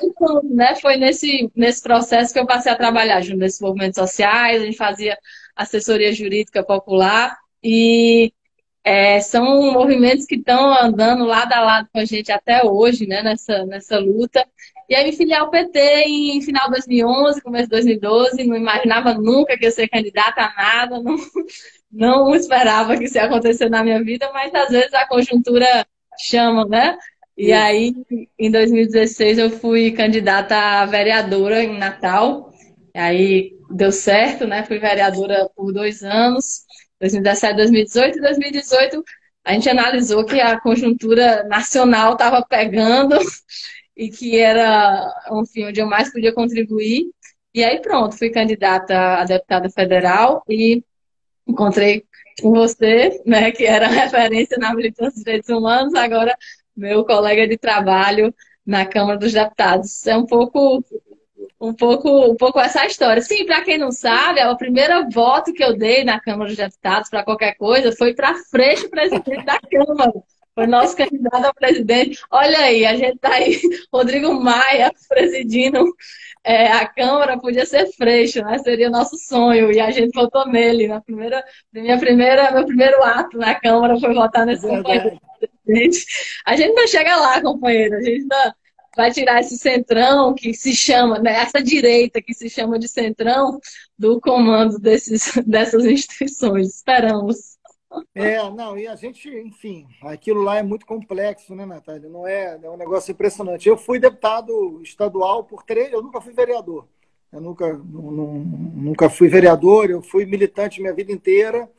[0.51, 4.65] né, foi nesse, nesse processo que eu passei a trabalhar junto nesses movimentos sociais, a
[4.65, 5.17] gente fazia
[5.56, 8.32] assessoria jurídica popular e
[8.86, 13.24] é, são movimentos que estão andando lado a lado com a gente até hoje, né,
[13.24, 14.45] nessa, nessa luta.
[14.88, 19.15] E aí me filiei ao PT em final de 2011, começo de 2012, não imaginava
[19.15, 21.15] nunca que ia ser candidata a nada, não,
[21.91, 25.88] não esperava que isso ia acontecer na minha vida, mas às vezes a conjuntura
[26.19, 26.95] chama, né?
[27.36, 27.93] E aí,
[28.39, 32.54] em 2016, eu fui candidata a vereadora em Natal.
[32.93, 34.63] Aí deu certo, né?
[34.63, 36.64] Fui vereadora por dois anos,
[37.06, 38.18] 2017, 2018.
[38.18, 39.04] E 2018,
[39.44, 43.18] a gente analisou que a conjuntura nacional estava pegando
[43.96, 47.06] e que era, enfim, onde eu mais podia contribuir.
[47.54, 50.84] E aí, pronto, fui candidata a deputada federal e
[51.48, 52.04] encontrei
[52.41, 56.36] com você, né, que era referência na militância dos direitos humanos, agora
[56.76, 58.34] meu colega de trabalho
[58.65, 60.06] na Câmara dos Deputados.
[60.08, 60.84] É um pouco
[61.60, 63.22] um pouco, um pouco essa história.
[63.22, 67.10] Sim, para quem não sabe, o primeiro voto que eu dei na Câmara dos Deputados
[67.10, 70.13] para qualquer coisa foi para frente presidente da Câmara.
[70.54, 72.20] Foi nosso candidato a presidente.
[72.32, 73.60] Olha aí, a gente tá aí,
[73.91, 75.86] Rodrigo Maia presidindo
[76.46, 78.58] é, a Câmara, podia ser Freixo, né?
[78.60, 79.72] Seria o nosso sonho.
[79.72, 80.88] E a gente votou nele.
[80.88, 85.20] Na primeira, minha primeira, meu primeiro ato na Câmara foi votar nesse companheiro.
[86.46, 87.96] A gente não chega lá, companheiro.
[87.96, 88.56] A gente ainda
[88.95, 93.60] vai tirar esse centrão que se chama, né, essa direita que se chama de centrão
[93.97, 96.75] do comando desses, dessas instituições.
[96.75, 97.55] Esperamos.
[98.13, 102.10] É, não, e a gente, enfim, aquilo lá é muito complexo, né, Natália?
[102.10, 103.69] Não é, é um negócio impressionante.
[103.69, 106.88] Eu fui deputado estadual por três, eu nunca fui vereador.
[107.31, 111.69] Eu nunca, nunca fui vereador, eu fui militante minha vida inteira.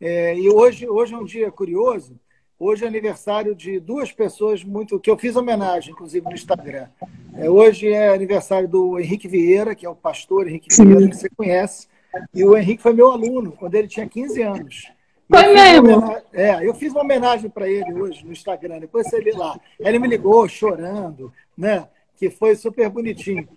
[0.00, 2.18] É, e hoje, hoje é um dia curioso.
[2.62, 6.88] Hoje é aniversário de duas pessoas muito que eu fiz homenagem, inclusive no Instagram.
[7.32, 11.30] É, hoje é aniversário do Henrique Vieira, que é o pastor Henrique Vieira, que você
[11.30, 11.88] conhece.
[12.34, 14.92] E o Henrique foi meu aluno quando ele tinha 15 anos.
[15.26, 16.14] Foi mesmo?
[16.34, 19.58] É, eu fiz uma homenagem para ele hoje no Instagram, depois você vê lá.
[19.78, 21.88] Ele me ligou chorando, né?
[22.14, 23.48] Que foi super bonitinho.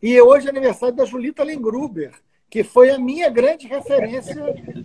[0.00, 2.12] E hoje é aniversário da Julita Lengruber,
[2.52, 4.36] que foi a minha grande referência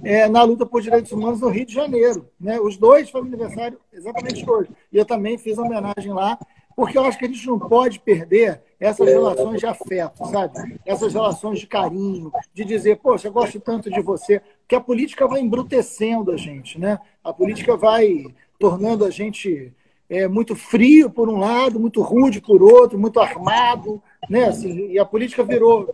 [0.02, 2.26] é, na luta por direitos humanos no Rio de Janeiro.
[2.40, 2.58] Né?
[2.62, 4.70] Os dois foram aniversário exatamente hoje.
[4.90, 6.40] E eu também fiz homenagem lá,
[6.78, 10.80] porque eu acho que a gente não pode perder essas relações de afeto, sabe?
[10.86, 15.28] Essas relações de carinho, de dizer, poxa, eu gosto tanto de você, que a política
[15.28, 16.98] vai embrutecendo a gente, né?
[17.22, 18.28] A política vai
[18.58, 19.74] tornando a gente
[20.10, 24.46] é, muito frio por um lado, muito rude por outro, muito armado, né?
[24.46, 25.94] Assim, e a política virou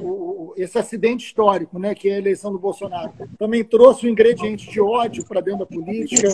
[0.00, 1.94] o, esse acidente histórico, né?
[1.94, 3.12] Que é a eleição do Bolsonaro.
[3.38, 6.28] Também trouxe um ingrediente de ódio para dentro da política,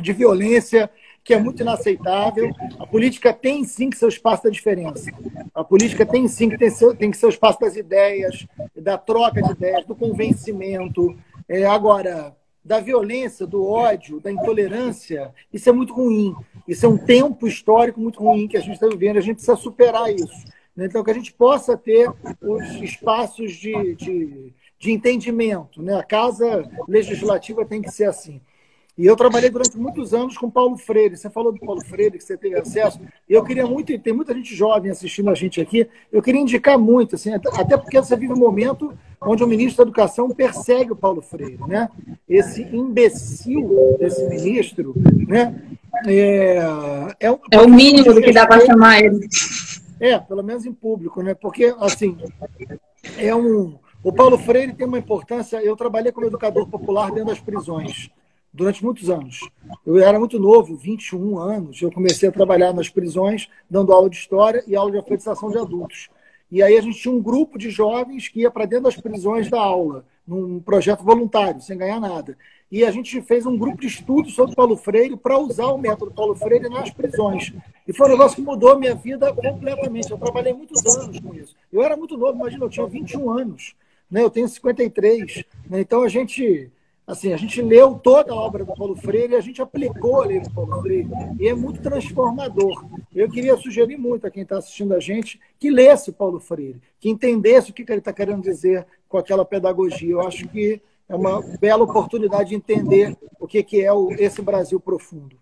[0.00, 0.90] de violência
[1.22, 2.50] que é muito inaceitável.
[2.78, 5.10] A política tem sim que ser o espaço da diferença.
[5.54, 8.96] A política tem sim que ter seu, tem que ser o espaço das ideias, da
[8.96, 11.16] troca de ideias, do convencimento.
[11.48, 16.34] É, agora, da violência, do ódio, da intolerância, isso é muito ruim.
[16.68, 19.16] Isso é um tempo histórico muito ruim que a gente está vivendo.
[19.16, 20.44] A gente precisa superar isso.
[20.76, 20.86] Né?
[20.86, 25.82] Então, que a gente possa ter os espaços de, de, de entendimento.
[25.82, 25.94] Né?
[25.94, 28.40] A casa legislativa tem que ser assim.
[29.00, 31.16] E eu trabalhei durante muitos anos com Paulo Freire.
[31.16, 33.00] Você falou do Paulo Freire, que você teve acesso.
[33.26, 36.78] Eu queria muito, e tem muita gente jovem assistindo a gente aqui, eu queria indicar
[36.78, 40.96] muito, assim, até porque você vive um momento onde o ministro da Educação persegue o
[40.96, 41.58] Paulo Freire.
[41.66, 41.88] Né?
[42.28, 44.92] Esse imbecil desse ministro
[45.26, 45.58] né?
[46.06, 46.58] é,
[47.18, 49.26] é, é o mínimo do que dá para chamar ele.
[49.98, 51.32] É, pelo menos em público, né?
[51.32, 52.18] Porque, assim,
[53.16, 53.78] é um.
[54.02, 55.56] O Paulo Freire tem uma importância.
[55.62, 58.10] Eu trabalhei como educador popular dentro das prisões
[58.52, 59.48] durante muitos anos.
[59.86, 64.16] Eu era muito novo, 21 anos, eu comecei a trabalhar nas prisões, dando aula de
[64.16, 66.08] história e aula de alfabetização de adultos.
[66.50, 69.48] E aí a gente tinha um grupo de jovens que ia para dentro das prisões
[69.48, 72.36] da aula, num projeto voluntário, sem ganhar nada.
[72.70, 76.12] E a gente fez um grupo de estudo sobre Paulo Freire para usar o método
[76.12, 77.52] Paulo Freire nas prisões.
[77.86, 80.10] E foi um negócio que mudou minha vida completamente.
[80.10, 81.56] Eu trabalhei muitos anos com isso.
[81.72, 83.74] Eu era muito novo, imagina, eu tinha 21 anos.
[84.08, 84.22] Né?
[84.22, 85.44] Eu tenho 53.
[85.68, 85.80] Né?
[85.80, 86.70] Então a gente
[87.10, 90.26] Assim, a gente leu toda a obra do Paulo Freire e a gente aplicou a
[90.26, 91.08] lei do Paulo Freire.
[91.40, 92.84] E é muito transformador.
[93.12, 97.10] Eu queria sugerir muito a quem está assistindo a gente que lesse Paulo Freire, que
[97.10, 100.12] entendesse o que ele está querendo dizer com aquela pedagogia.
[100.12, 105.36] Eu acho que é uma bela oportunidade de entender o que é esse Brasil profundo.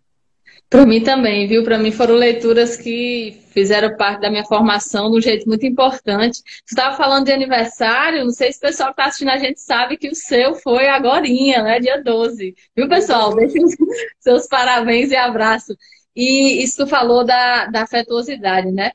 [0.71, 1.65] Para mim também, viu?
[1.65, 6.43] Para mim foram leituras que fizeram parte da minha formação de um jeito muito importante.
[6.45, 9.61] Você estava falando de aniversário, não sei se o pessoal que está assistindo a gente
[9.61, 11.81] sabe que o seu foi agorinha, né?
[11.81, 12.55] Dia 12.
[12.77, 13.35] Viu, pessoal?
[13.35, 13.75] Deixe os
[14.21, 15.75] seus parabéns e abraço.
[16.15, 18.93] E isso tu falou da, da afetuosidade, né?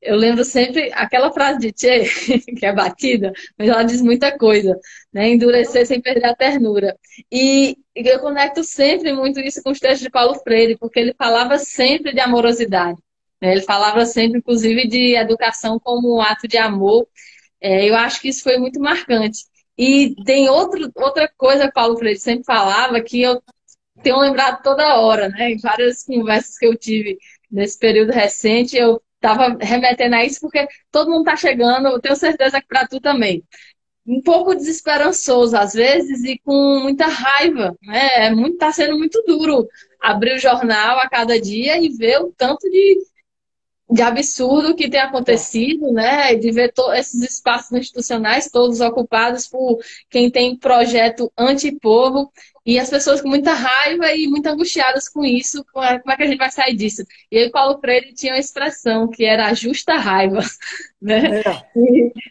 [0.00, 2.04] Eu lembro sempre aquela frase de Tchê,
[2.58, 4.78] que é batida, mas ela diz muita coisa,
[5.12, 5.28] né?
[5.28, 6.96] Endurecer sem perder a ternura.
[7.30, 11.58] E eu conecto sempre muito isso com os textos de Paulo Freire, porque ele falava
[11.58, 12.98] sempre de amorosidade.
[13.40, 13.52] Né?
[13.52, 17.06] Ele falava sempre, inclusive, de educação como um ato de amor.
[17.60, 19.40] É, eu acho que isso foi muito marcante.
[19.76, 23.42] E tem outro, outra coisa que Paulo Freire sempre falava que eu
[24.02, 25.52] tenho lembrado toda hora, né?
[25.52, 27.18] Em várias conversas que eu tive
[27.50, 32.16] nesse período recente, eu estava remetendo a isso porque todo mundo está chegando, eu tenho
[32.16, 33.44] certeza que para tu também.
[34.06, 38.26] Um pouco desesperançoso às vezes e com muita raiva, né?
[38.26, 39.68] É muito, tá sendo muito duro
[40.00, 42.98] abrir o jornal a cada dia e ver o tanto de
[43.90, 46.34] de absurdo que tem acontecido, né?
[46.34, 49.78] De ver esses espaços institucionais todos ocupados por
[50.10, 52.30] quem tem projeto anti-povo
[52.68, 55.64] e as pessoas com muita raiva e muito angustiadas com isso.
[55.72, 57.02] Como é que a gente vai sair disso?
[57.32, 60.40] E aí Paulo Freire tinha uma expressão que era a justa raiva,
[61.00, 61.40] né?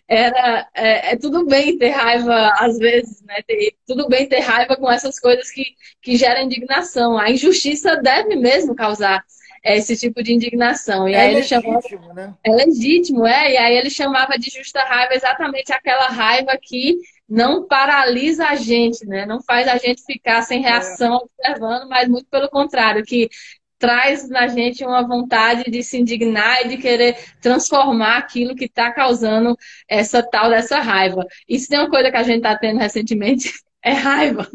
[0.08, 0.26] É.
[0.26, 3.42] era é, é, tudo bem ter raiva às vezes, né?
[3.48, 5.66] Ter, tudo bem ter raiva com essas coisas que,
[6.04, 7.18] que geram indignação.
[7.18, 9.26] A injustiça deve mesmo causar
[9.64, 11.10] esse tipo de indignação.
[11.10, 12.14] E é aí ele legítimo, chamava...
[12.14, 12.34] né?
[12.44, 13.54] É legítimo, é.
[13.54, 19.06] E aí ele chamava de justa raiva exatamente aquela raiva que não paralisa a gente,
[19.06, 19.26] né?
[19.26, 21.50] Não faz a gente ficar sem reação, é.
[21.50, 23.30] observando, mas muito pelo contrário, que
[23.78, 28.92] traz na gente uma vontade de se indignar e de querer transformar aquilo que está
[28.92, 29.56] causando
[29.88, 31.26] essa tal dessa raiva.
[31.48, 33.52] Isso é uma coisa que a gente está tendo recentemente
[33.84, 34.50] é raiva,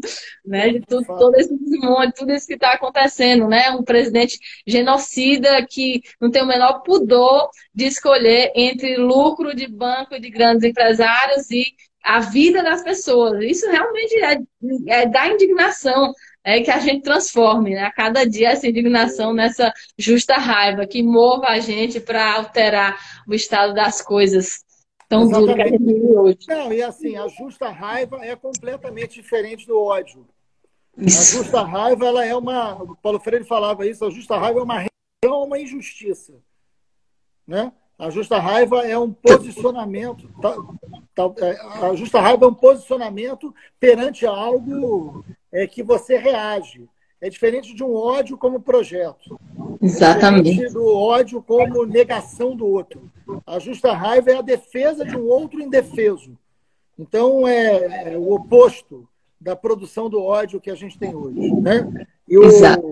[0.45, 0.69] né?
[0.69, 3.71] De tudo, todo esse desmonte, tudo isso que está acontecendo, né?
[3.71, 10.19] Um presidente genocida que não tem o menor pudor de escolher entre lucro de banco
[10.19, 11.65] de grandes empresários e
[12.03, 13.41] a vida das pessoas.
[13.43, 14.37] Isso realmente é,
[14.87, 17.83] é da indignação, é que a gente transforme, né?
[17.83, 23.33] A cada dia essa indignação nessa justa raiva que mova a gente para alterar o
[23.33, 24.63] estado das coisas
[25.07, 25.45] tão Exatamente.
[25.45, 26.37] duro que a gente vive hoje.
[26.47, 30.27] Não, e assim, a justa raiva é completamente diferente do ódio.
[30.97, 31.37] Isso.
[31.37, 32.83] A justa raiva, ela é uma.
[32.83, 36.33] O Paulo Freire falava isso, a justa raiva é uma reação a uma injustiça.
[37.47, 37.71] Né?
[38.03, 40.27] A justa raiva é um posicionamento.
[40.41, 40.57] Tá,
[41.15, 46.85] tá, é, a justa raiva é um posicionamento perante algo é, que você reage.
[47.21, 49.39] É diferente de um ódio como projeto.
[49.81, 50.49] Exatamente.
[50.49, 53.09] É diferente do ódio como negação do outro.
[53.47, 56.37] A justa raiva é a defesa de um outro indefeso.
[56.99, 59.07] Então, é, é o oposto
[59.39, 61.39] da produção do ódio que a gente tem hoje.
[61.53, 62.05] Né?
[62.27, 62.85] E o, Exato.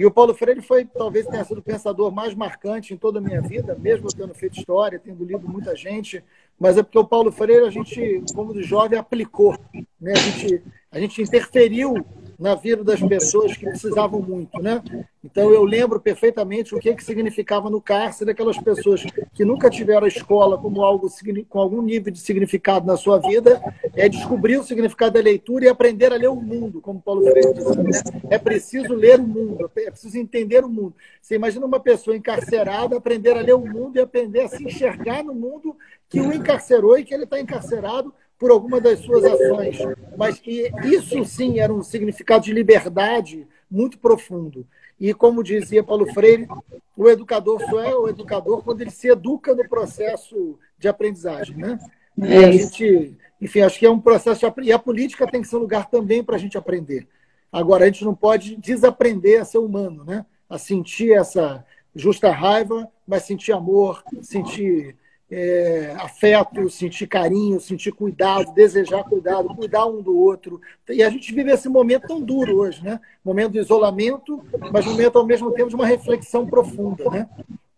[0.00, 3.22] E o Paulo Freire foi, talvez, tenha sido o pensador mais marcante em toda a
[3.22, 6.24] minha vida, mesmo tendo feito história, tendo lido muita gente,
[6.58, 9.54] mas é porque o Paulo Freire, a gente, como jovem, aplicou.
[10.00, 10.12] Né?
[10.12, 12.02] A, gente, a gente interferiu
[12.40, 14.82] na vida das pessoas que precisavam muito, né?
[15.22, 20.06] Então eu lembro perfeitamente o que que significava no cárcere aquelas pessoas que nunca tiveram
[20.06, 21.06] a escola como algo
[21.50, 23.60] com algum nível de significado na sua vida,
[23.94, 27.52] é descobrir o significado da leitura e aprender a ler o mundo, como Paulo Freire
[27.52, 27.90] dizia, né?
[28.30, 30.94] É preciso ler o mundo, é preciso entender o mundo.
[31.20, 35.22] Você imagina uma pessoa encarcerada aprender a ler o mundo e aprender a se enxergar
[35.22, 35.76] no mundo
[36.08, 39.78] que o encarcerou e que ele está encarcerado por alguma das suas ações,
[40.16, 44.66] mas que isso sim era um significado de liberdade muito profundo.
[44.98, 46.48] E como dizia Paulo Freire,
[46.96, 51.78] o educador só é o educador quando ele se educa no processo de aprendizagem, né?
[52.16, 55.48] E a gente, enfim, acho que é um processo de, e a política tem que
[55.48, 57.06] ser um lugar também para a gente aprender.
[57.52, 60.24] Agora a gente não pode desaprender a ser humano, né?
[60.48, 61.64] A sentir essa
[61.94, 64.96] justa raiva, mas sentir amor, sentir
[65.30, 70.60] é, afeto, sentir carinho, sentir cuidado, desejar cuidado, cuidar um do outro.
[70.88, 73.00] E a gente vive esse momento tão duro hoje, né?
[73.24, 77.28] Momento de isolamento, mas momento ao mesmo tempo de uma reflexão profunda, né?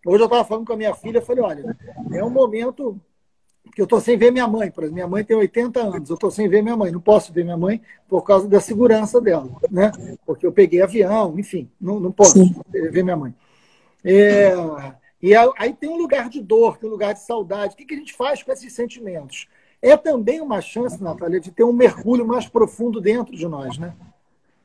[0.05, 1.77] Hoje eu estava falando com a minha filha, falei, olha,
[2.13, 2.99] é um momento
[3.75, 4.95] que eu estou sem ver minha mãe, por exemplo.
[4.95, 7.57] Minha mãe tem 80 anos, eu estou sem ver minha mãe, não posso ver minha
[7.57, 9.93] mãe por causa da segurança dela, né?
[10.27, 12.55] Porque eu peguei avião, enfim, não, não posso Sim.
[12.71, 13.35] ver minha mãe.
[14.05, 14.53] É,
[15.23, 17.75] e aí tem um lugar de dor, tem um lugar de saudade.
[17.75, 19.47] O que a gente faz com esses sentimentos?
[19.81, 23.95] É também uma chance, Natália, de ter um mergulho mais profundo dentro de nós, né?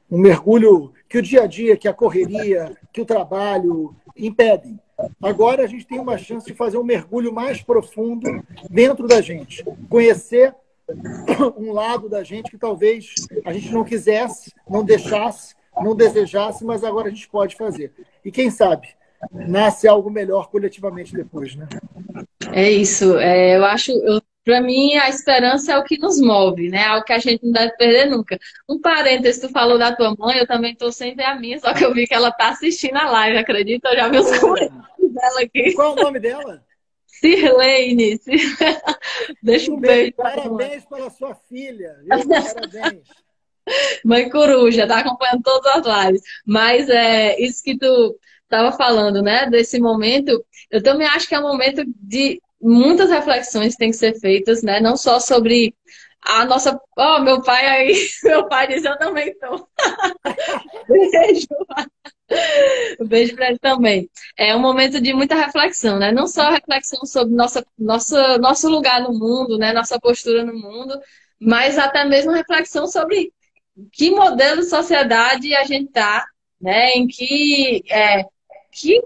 [0.09, 4.79] Um mergulho que o dia a dia, que a correria, que o trabalho impedem.
[5.21, 9.63] Agora a gente tem uma chance de fazer um mergulho mais profundo dentro da gente.
[9.89, 10.55] Conhecer
[11.57, 13.13] um lado da gente que talvez
[13.45, 17.91] a gente não quisesse, não deixasse, não desejasse, mas agora a gente pode fazer.
[18.25, 18.89] E quem sabe,
[19.31, 21.67] nasce algo melhor coletivamente depois, né?
[22.51, 23.17] É isso.
[23.17, 23.91] É, eu acho,
[24.43, 26.85] para mim, a esperança é o que nos move, né?
[26.85, 28.39] Algo que a gente não deve perder nunca.
[28.69, 31.73] Um parênteses, tu falou da tua mãe, eu também estou sem ver a minha, só
[31.73, 33.89] que eu vi que ela está assistindo a live, acredita?
[33.89, 35.73] Eu já vi os comentários dela aqui.
[35.73, 36.63] Qual é o nome dela?
[37.07, 38.19] Sirlene.
[39.41, 40.13] Deixa um beijo.
[40.13, 41.95] Parabéns pela sua filha.
[42.01, 42.29] Viu?
[42.29, 43.07] Parabéns.
[44.05, 46.21] Mãe Coruja, tá acompanhando todas as lives.
[46.45, 48.17] Mas é isso que tu
[48.47, 53.73] estava falando, né, desse momento, eu também acho que é um momento de muitas reflexões
[53.73, 55.75] que têm que ser feitas, né, não só sobre
[56.21, 56.79] a nossa.
[56.97, 59.67] Ó, oh, meu pai aí, meu pai diz, eu também estou.
[60.89, 61.47] Beijo.
[62.99, 64.09] Um beijo para ele também.
[64.37, 66.11] É um momento de muita reflexão, né?
[66.11, 69.71] Não só reflexão sobre nossa, nossa, nosso lugar no mundo, né?
[69.71, 70.99] Nossa postura no mundo,
[71.39, 73.31] mas até mesmo reflexão sobre
[73.93, 76.25] que modelo de sociedade a gente está,
[76.59, 76.91] né?
[76.95, 78.25] Em que é,
[78.77, 79.01] que,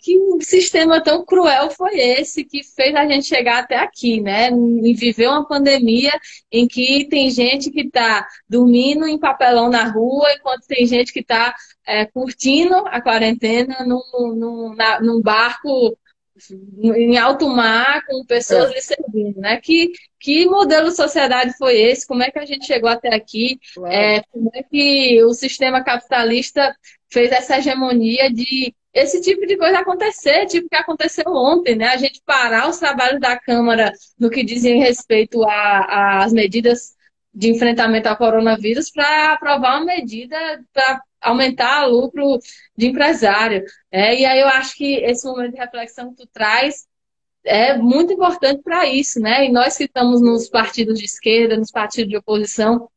[0.00, 4.50] que sistema tão cruel foi esse que fez a gente chegar até aqui, né?
[4.50, 6.12] E viver uma pandemia
[6.52, 11.20] em que tem gente que está dormindo em papelão na rua, enquanto tem gente que
[11.20, 11.54] está
[11.86, 15.96] é, curtindo a quarentena num, num, na, num barco
[16.82, 18.74] em alto mar com pessoas é.
[18.74, 19.60] lhe servindo, né?
[19.60, 22.06] Que, que modelo de sociedade foi esse?
[22.06, 23.60] Como é que a gente chegou até aqui?
[23.74, 23.94] Claro.
[23.94, 26.74] É, como é que o sistema capitalista
[27.10, 31.88] fez essa hegemonia de esse tipo de coisa acontecer, tipo que aconteceu ontem, né?
[31.88, 36.94] A gente parar os trabalhos da Câmara no que dizem respeito às medidas
[37.34, 40.36] de enfrentamento ao coronavírus para aprovar uma medida
[40.72, 42.38] para aumentar o lucro
[42.76, 43.64] de empresário.
[43.90, 46.86] É, e aí eu acho que esse momento de reflexão que tu traz
[47.44, 49.46] é muito importante para isso, né?
[49.46, 52.88] E nós que estamos nos partidos de esquerda, nos partidos de oposição,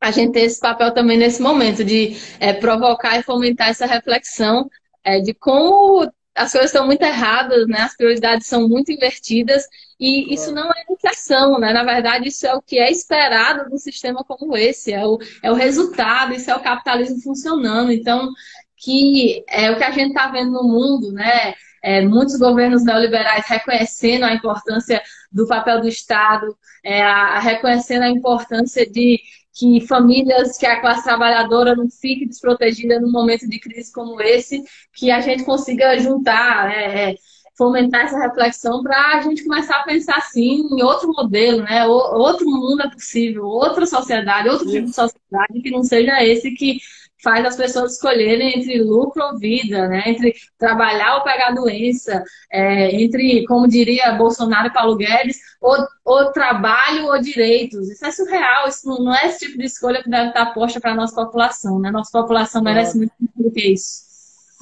[0.00, 4.70] a gente tem esse papel também nesse momento de é, provocar e fomentar essa reflexão
[5.04, 7.80] é, de como as coisas estão muito erradas, né?
[7.80, 9.66] As prioridades são muito invertidas
[9.98, 11.72] e isso não é inflação, né?
[11.72, 15.18] Na verdade, isso é o que é esperado de um sistema como esse, é o,
[15.42, 17.92] é o resultado, isso é o capitalismo funcionando.
[17.92, 18.30] Então,
[18.76, 21.54] que é o que a gente está vendo no mundo, né?
[21.82, 25.02] É, muitos governos neoliberais reconhecendo a importância
[25.32, 29.18] do papel do Estado, é, a, a reconhecendo a importância de
[29.60, 34.64] que famílias, que a classe trabalhadora não fique desprotegida num momento de crise como esse,
[34.94, 37.14] que a gente consiga juntar, é, é
[37.58, 41.86] fomentar essa reflexão para a gente começar a pensar assim em outro modelo, né?
[41.86, 46.78] Outro mundo é possível, outra sociedade, outro tipo de sociedade que não seja esse que
[47.22, 50.04] faz as pessoas escolherem entre lucro ou vida, né?
[50.06, 56.32] entre trabalhar ou pegar doença, é, entre, como diria Bolsonaro e Paulo Guedes, ou, ou,
[56.32, 57.90] trabalho ou direitos.
[57.90, 60.92] Isso é surreal, isso não é esse tipo de escolha que deve estar posta para
[60.92, 61.78] a nossa população.
[61.78, 61.90] Né?
[61.90, 64.10] Nossa população merece muito mais do que isso.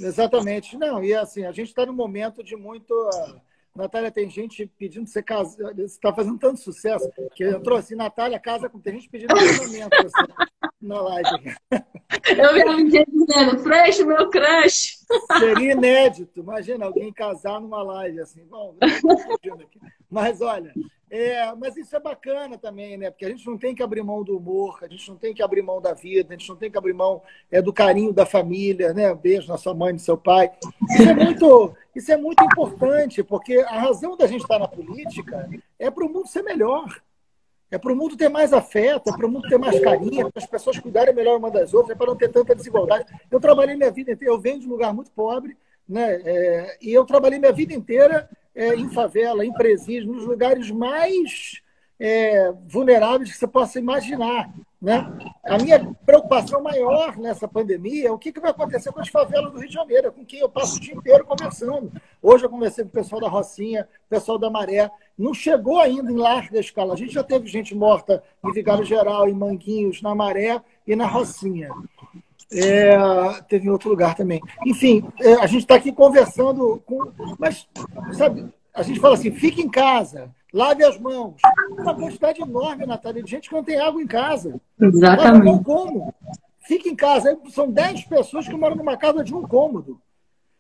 [0.01, 0.77] Exatamente.
[0.77, 2.95] Não, e assim, a gente está num momento de muito.
[3.75, 5.75] Natália, tem gente pedindo você casar.
[5.75, 8.81] Você está fazendo tanto sucesso que entrou assim, Natália, casa com.
[8.81, 10.33] Tem gente pedindo casamento assim,
[10.81, 11.57] na live.
[12.39, 14.99] Eu vi alguém dizendo, fresh, meu crush.
[15.39, 16.41] Seria inédito.
[16.41, 18.45] Imagina alguém casar numa live assim.
[18.45, 18.77] Bom,
[20.11, 20.73] mas olha,
[21.11, 23.11] é, mas isso é bacana também, né?
[23.11, 25.43] Porque a gente não tem que abrir mão do humor, a gente não tem que
[25.43, 28.27] abrir mão da vida, a gente não tem que abrir mão é, do carinho da
[28.27, 29.15] família, né?
[29.15, 30.51] beijo na sua mãe, no seu pai.
[30.91, 35.49] Isso é muito, isso é muito importante, porque a razão da gente estar na política
[35.79, 37.03] é para o mundo ser melhor.
[37.71, 40.31] É para o mundo ter mais afeto, é para o mundo ter mais carinho, é
[40.31, 43.05] para as pessoas cuidarem melhor uma das outras, é para não ter tanta desigualdade.
[43.31, 45.57] Eu trabalhei minha vida inteira, eu venho de um lugar muito pobre,
[45.87, 46.21] né?
[46.25, 51.61] É, e eu trabalhei minha vida inteira é, em favela, em presídio, nos lugares mais
[52.01, 54.51] é, vulneráveis que você possa imaginar.
[54.81, 55.13] Né?
[55.45, 59.53] A minha preocupação maior nessa pandemia é o que, que vai acontecer com as favelas
[59.53, 61.91] do Rio de Janeiro, com quem eu passo o dia inteiro conversando.
[62.23, 64.89] Hoje eu conversei com o pessoal da Rocinha, o pessoal da Maré.
[65.19, 66.95] Não chegou ainda em larga escala.
[66.95, 71.07] A gente já teve gente morta em Vigário Geral, em Manguinhos, na Maré e na
[71.07, 71.71] Rocinha.
[72.53, 72.97] É,
[73.49, 74.41] teve em outro lugar também.
[74.65, 77.13] Enfim, é, a gente está aqui conversando com.
[77.37, 77.69] Mas,
[78.13, 81.37] sabe, a gente fala assim: fique em casa, lave as mãos.
[81.71, 84.61] Uma quantidade enorme, Natália, de gente que não tem água em casa.
[84.81, 85.45] Exatamente.
[85.45, 86.15] Não como.
[86.61, 87.39] Fique em casa.
[87.51, 90.01] São 10 pessoas que moram numa casa de um cômodo.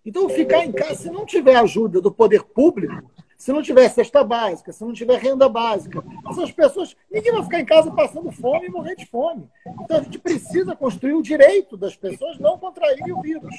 [0.05, 4.25] Então, ficar em casa, se não tiver ajuda do poder público, se não tiver cesta
[4.25, 8.67] básica, se não tiver renda básica, essas pessoas, ninguém vai ficar em casa passando fome
[8.67, 9.49] e morrer de fome.
[9.83, 13.55] Então a gente precisa construir o direito das pessoas não contraírem o vírus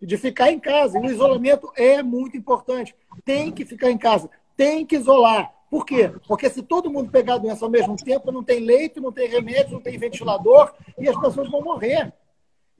[0.00, 0.98] e de ficar em casa.
[0.98, 2.94] E o isolamento é muito importante.
[3.24, 5.52] Tem que ficar em casa, tem que isolar.
[5.70, 6.10] Por quê?
[6.26, 9.28] Porque se todo mundo pegar a doença ao mesmo tempo, não tem leito, não tem
[9.28, 12.12] remédio, não tem ventilador e as pessoas vão morrer.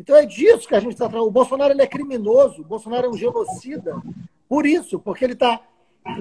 [0.01, 1.27] Então é disso que a gente está falando.
[1.27, 4.01] O Bolsonaro ele é criminoso, o Bolsonaro é um genocida.
[4.49, 5.61] Por isso, porque ele está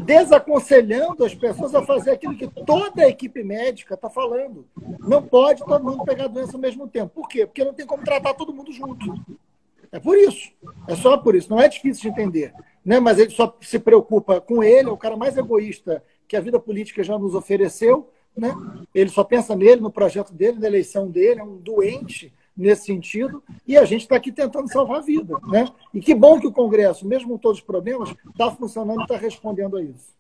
[0.03, 4.67] desaconselhando as pessoas a fazer aquilo que toda a equipe médica está falando.
[4.99, 7.13] Não pode todo mundo pegar a doença ao mesmo tempo.
[7.13, 7.45] Por quê?
[7.45, 9.13] Porque não tem como tratar todo mundo junto.
[9.91, 10.51] É por isso.
[10.87, 11.49] É só por isso.
[11.49, 12.53] Não é difícil de entender.
[12.83, 12.99] Né?
[12.99, 16.59] Mas ele só se preocupa com ele, é o cara mais egoísta que a vida
[16.59, 18.09] política já nos ofereceu.
[18.35, 18.53] Né?
[18.93, 23.43] Ele só pensa nele, no projeto dele, na eleição dele, é um doente nesse sentido,
[23.67, 25.35] e a gente está aqui tentando salvar a vida.
[25.47, 25.67] Né?
[25.93, 29.15] E que bom que o Congresso, mesmo com todos os problemas, está funcionando e está
[29.15, 30.17] respondendo a isso.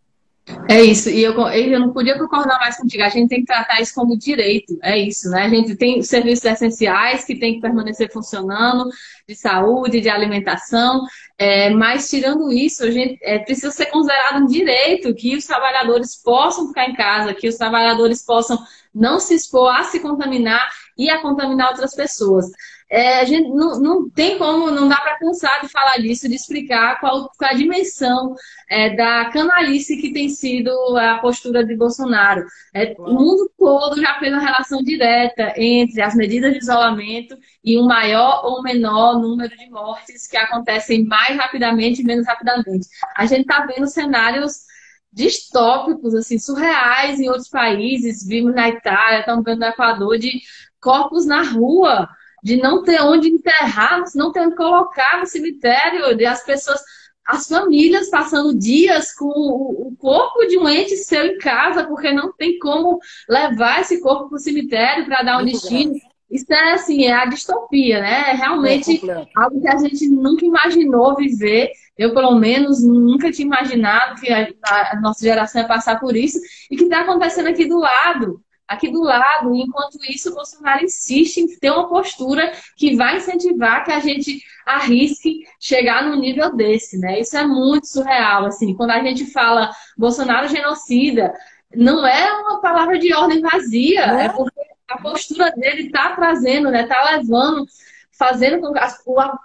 [0.69, 3.03] É isso, e eu, eu não podia concordar mais contigo.
[3.03, 5.43] A gente tem que tratar isso como direito, é isso, né?
[5.43, 8.89] A gente tem serviços essenciais que tem que permanecer funcionando,
[9.27, 11.03] de saúde, de alimentação,
[11.37, 16.15] é, mas tirando isso, a gente é, precisa ser considerado um direito que os trabalhadores
[16.15, 18.57] possam ficar em casa, que os trabalhadores possam
[18.93, 22.45] não se expor a se contaminar e a contaminar outras pessoas.
[22.89, 26.35] É, a gente não, não tem como, não dá para cansar de falar disso, de
[26.35, 28.33] explicar qual, qual a dimensão
[28.69, 32.45] é, da canalice que tem sido a postura de Bolsonaro.
[32.73, 37.77] É, o mundo todo já fez uma relação direta entre as medidas de isolamento e
[37.77, 42.87] um maior ou menor número de mortes que acontecem mais rapidamente e menos rapidamente.
[43.17, 44.65] A gente está vendo cenários
[45.11, 48.25] distópicos, assim, surreais em outros países.
[48.25, 50.39] Vimos na Itália, estamos vendo no Equador, de
[50.79, 52.07] corpos na rua
[52.47, 56.79] de não ter onde enterrar, não ter onde colocar no cemitério, de as pessoas,
[57.27, 62.31] as famílias passando dias com o corpo de um ente seu em casa, porque não
[62.31, 65.91] tem como levar esse corpo para o cemitério para dar um Muito destino.
[65.91, 66.07] Grave.
[66.31, 68.31] Isso é assim, é a distopia, né?
[68.31, 71.71] É realmente é algo que a gente nunca imaginou viver.
[71.97, 74.47] Eu, pelo menos, nunca tinha imaginado que a,
[74.91, 76.39] a nossa geração ia passar por isso
[76.71, 79.55] e que está acontecendo aqui do lado aqui do lado.
[79.55, 84.41] Enquanto isso, o Bolsonaro insiste em ter uma postura que vai incentivar que a gente
[84.65, 87.19] arrisque chegar num nível desse, né?
[87.19, 88.75] Isso é muito surreal, assim.
[88.75, 91.33] Quando a gente fala Bolsonaro genocida,
[91.73, 94.59] não é uma palavra de ordem vazia, é, é porque
[94.89, 96.83] a postura dele está trazendo, né?
[96.83, 97.65] Está levando
[98.17, 98.79] fazendo com que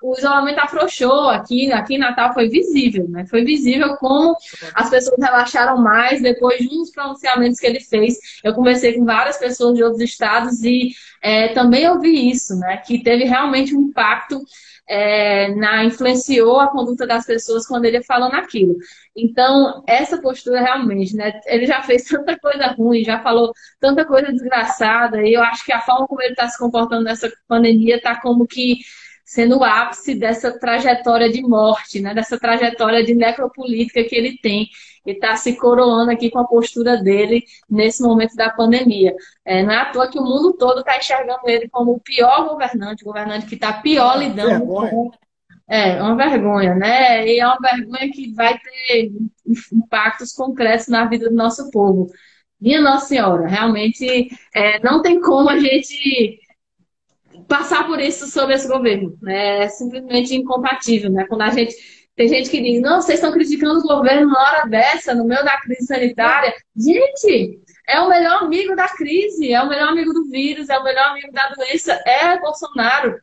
[0.03, 3.27] o, isolamento afrouxou aqui, aqui em Natal foi visível, né?
[3.27, 4.35] Foi visível como
[4.75, 8.19] as pessoas relaxaram mais depois de uns pronunciamentos que ele fez.
[8.43, 12.79] Eu conversei com várias pessoas de outros estados e é, também ouvi isso, né?
[12.79, 14.43] Que teve realmente um impacto
[14.89, 18.77] é, na, influenciou a conduta das pessoas quando ele falou naquilo.
[19.17, 21.41] Então, essa postura realmente, né?
[21.47, 25.73] Ele já fez tanta coisa ruim, já falou tanta coisa desgraçada, e eu acho que
[25.73, 28.79] a forma como ele está se comportando nessa pandemia está como que
[29.25, 32.15] sendo o ápice dessa trajetória de morte, né?
[32.15, 34.69] dessa trajetória de necropolítica que ele tem
[35.07, 39.15] e está se coroando aqui com a postura dele nesse momento da pandemia.
[39.45, 42.49] É, não é à toa que o mundo todo está enxergando ele como o pior
[42.49, 45.11] governante, o governante que está pior lidando com.
[45.69, 47.27] É, uma vergonha, né?
[47.27, 49.11] E é uma vergonha que vai ter
[49.73, 52.11] impactos concretos na vida do nosso povo.
[52.61, 56.39] Minha Nossa Senhora, realmente é, não tem como a gente
[57.49, 59.17] passar por isso sobre esse governo.
[59.21, 59.65] Né?
[59.65, 61.25] É simplesmente incompatível, né?
[61.29, 61.75] Quando a gente
[62.15, 65.43] tem gente que diz, não, vocês estão criticando o governo na hora dessa, no meio
[65.45, 66.53] da crise sanitária.
[66.77, 70.85] Gente, é o melhor amigo da crise, é o melhor amigo do vírus, é o
[70.85, 73.19] melhor amigo da doença, é Bolsonaro.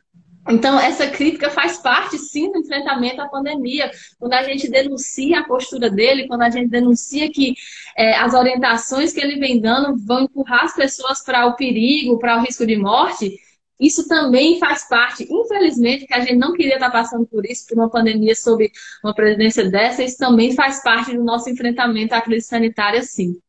[0.48, 3.90] Então, essa crítica faz parte, sim, do enfrentamento à pandemia.
[4.18, 7.54] Quando a gente denuncia a postura dele, quando a gente denuncia que
[7.96, 12.38] é, as orientações que ele vem dando vão empurrar as pessoas para o perigo, para
[12.38, 13.38] o risco de morte,
[13.80, 17.78] isso também faz parte, infelizmente, que a gente não queria estar passando por isso, por
[17.78, 18.70] uma pandemia sob
[19.02, 23.40] uma presidência dessa, isso também faz parte do nosso enfrentamento à crise sanitária, sim.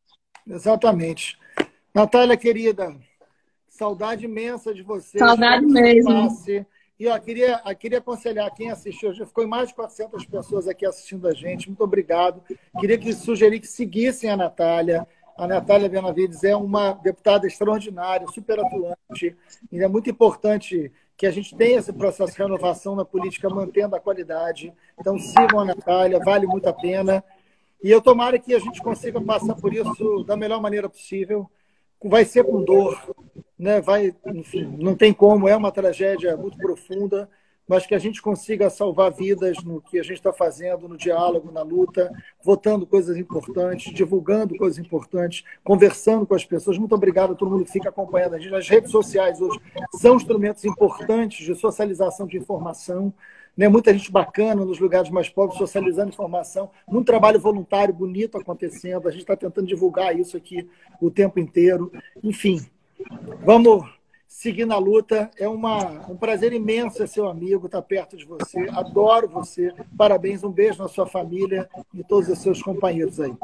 [0.48, 1.38] Exatamente.
[1.94, 2.96] Natália, querida,
[3.68, 5.18] saudade imensa de você.
[5.18, 6.28] Saudade mesmo.
[6.98, 11.26] E ó, queria, queria aconselhar quem assistiu, já ficou mais de 400 pessoas aqui assistindo
[11.26, 12.42] a gente, muito obrigado.
[12.78, 15.06] Queria que sugerir que seguissem a Natália,
[15.36, 19.36] a Natália Benavides é uma deputada extraordinária, super atuante,
[19.70, 23.94] e é muito importante que a gente tenha esse processo de renovação na política, mantendo
[23.94, 24.72] a qualidade.
[24.98, 27.22] Então, sigam a Natália, vale muito a pena.
[27.82, 31.48] E eu tomara que a gente consiga passar por isso da melhor maneira possível.
[32.04, 32.98] Vai ser com dor,
[33.56, 33.80] né?
[33.80, 37.28] Vai, enfim, não tem como, é uma tragédia muito profunda
[37.68, 41.50] mas que a gente consiga salvar vidas no que a gente está fazendo, no diálogo,
[41.52, 42.10] na luta,
[42.42, 46.78] votando coisas importantes, divulgando coisas importantes, conversando com as pessoas.
[46.78, 48.54] Muito obrigado a todo mundo que fica acompanhando a gente.
[48.54, 49.58] As redes sociais hoje
[49.94, 53.12] são instrumentos importantes de socialização de informação.
[53.56, 53.68] Né?
[53.68, 56.70] Muita gente bacana nos lugares mais pobres, socializando informação.
[56.88, 59.08] Um trabalho voluntário bonito acontecendo.
[59.08, 60.68] A gente está tentando divulgar isso aqui
[61.00, 61.92] o tempo inteiro.
[62.22, 62.60] Enfim,
[63.44, 64.01] vamos
[64.32, 65.30] seguir na luta.
[65.38, 68.68] É uma, um prazer imenso ser seu amigo, estar perto de você.
[68.70, 69.72] Adoro você.
[69.96, 73.34] Parabéns, um beijo na sua família e todos os seus companheiros aí.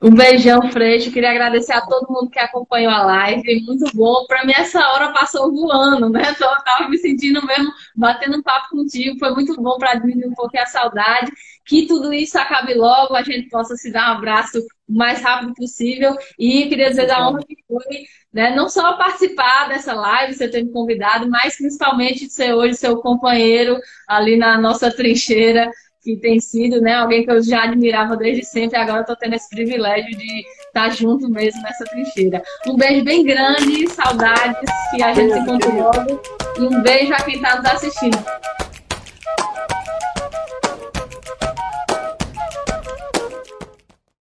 [0.00, 1.10] Um beijão, Freixo.
[1.10, 3.62] Queria agradecer a todo mundo que acompanhou a live.
[3.62, 4.26] Muito bom.
[4.26, 6.22] Para mim, essa hora passou voando, né?
[6.28, 9.18] Eu tava me sentindo mesmo batendo um papo contigo.
[9.18, 11.32] Foi muito bom para diminuir um pouquinho a saudade.
[11.64, 15.54] Que tudo isso acabe logo, a gente possa se dar um abraço o mais rápido
[15.54, 16.14] possível.
[16.38, 18.54] E queria dizer da honra que foi, né?
[18.54, 23.78] Não só participar dessa live, você ter me convidado, mas principalmente ser hoje seu companheiro
[24.06, 25.70] ali na nossa trincheira
[26.04, 29.48] que tem sido né, alguém que eu já admirava desde sempre, agora estou tendo esse
[29.48, 32.42] privilégio de estar junto mesmo nessa trincheira.
[32.66, 36.20] Um beijo bem grande, saudades, que a gente se encontre logo,
[36.58, 38.22] e um beijo a quem está nos assistindo.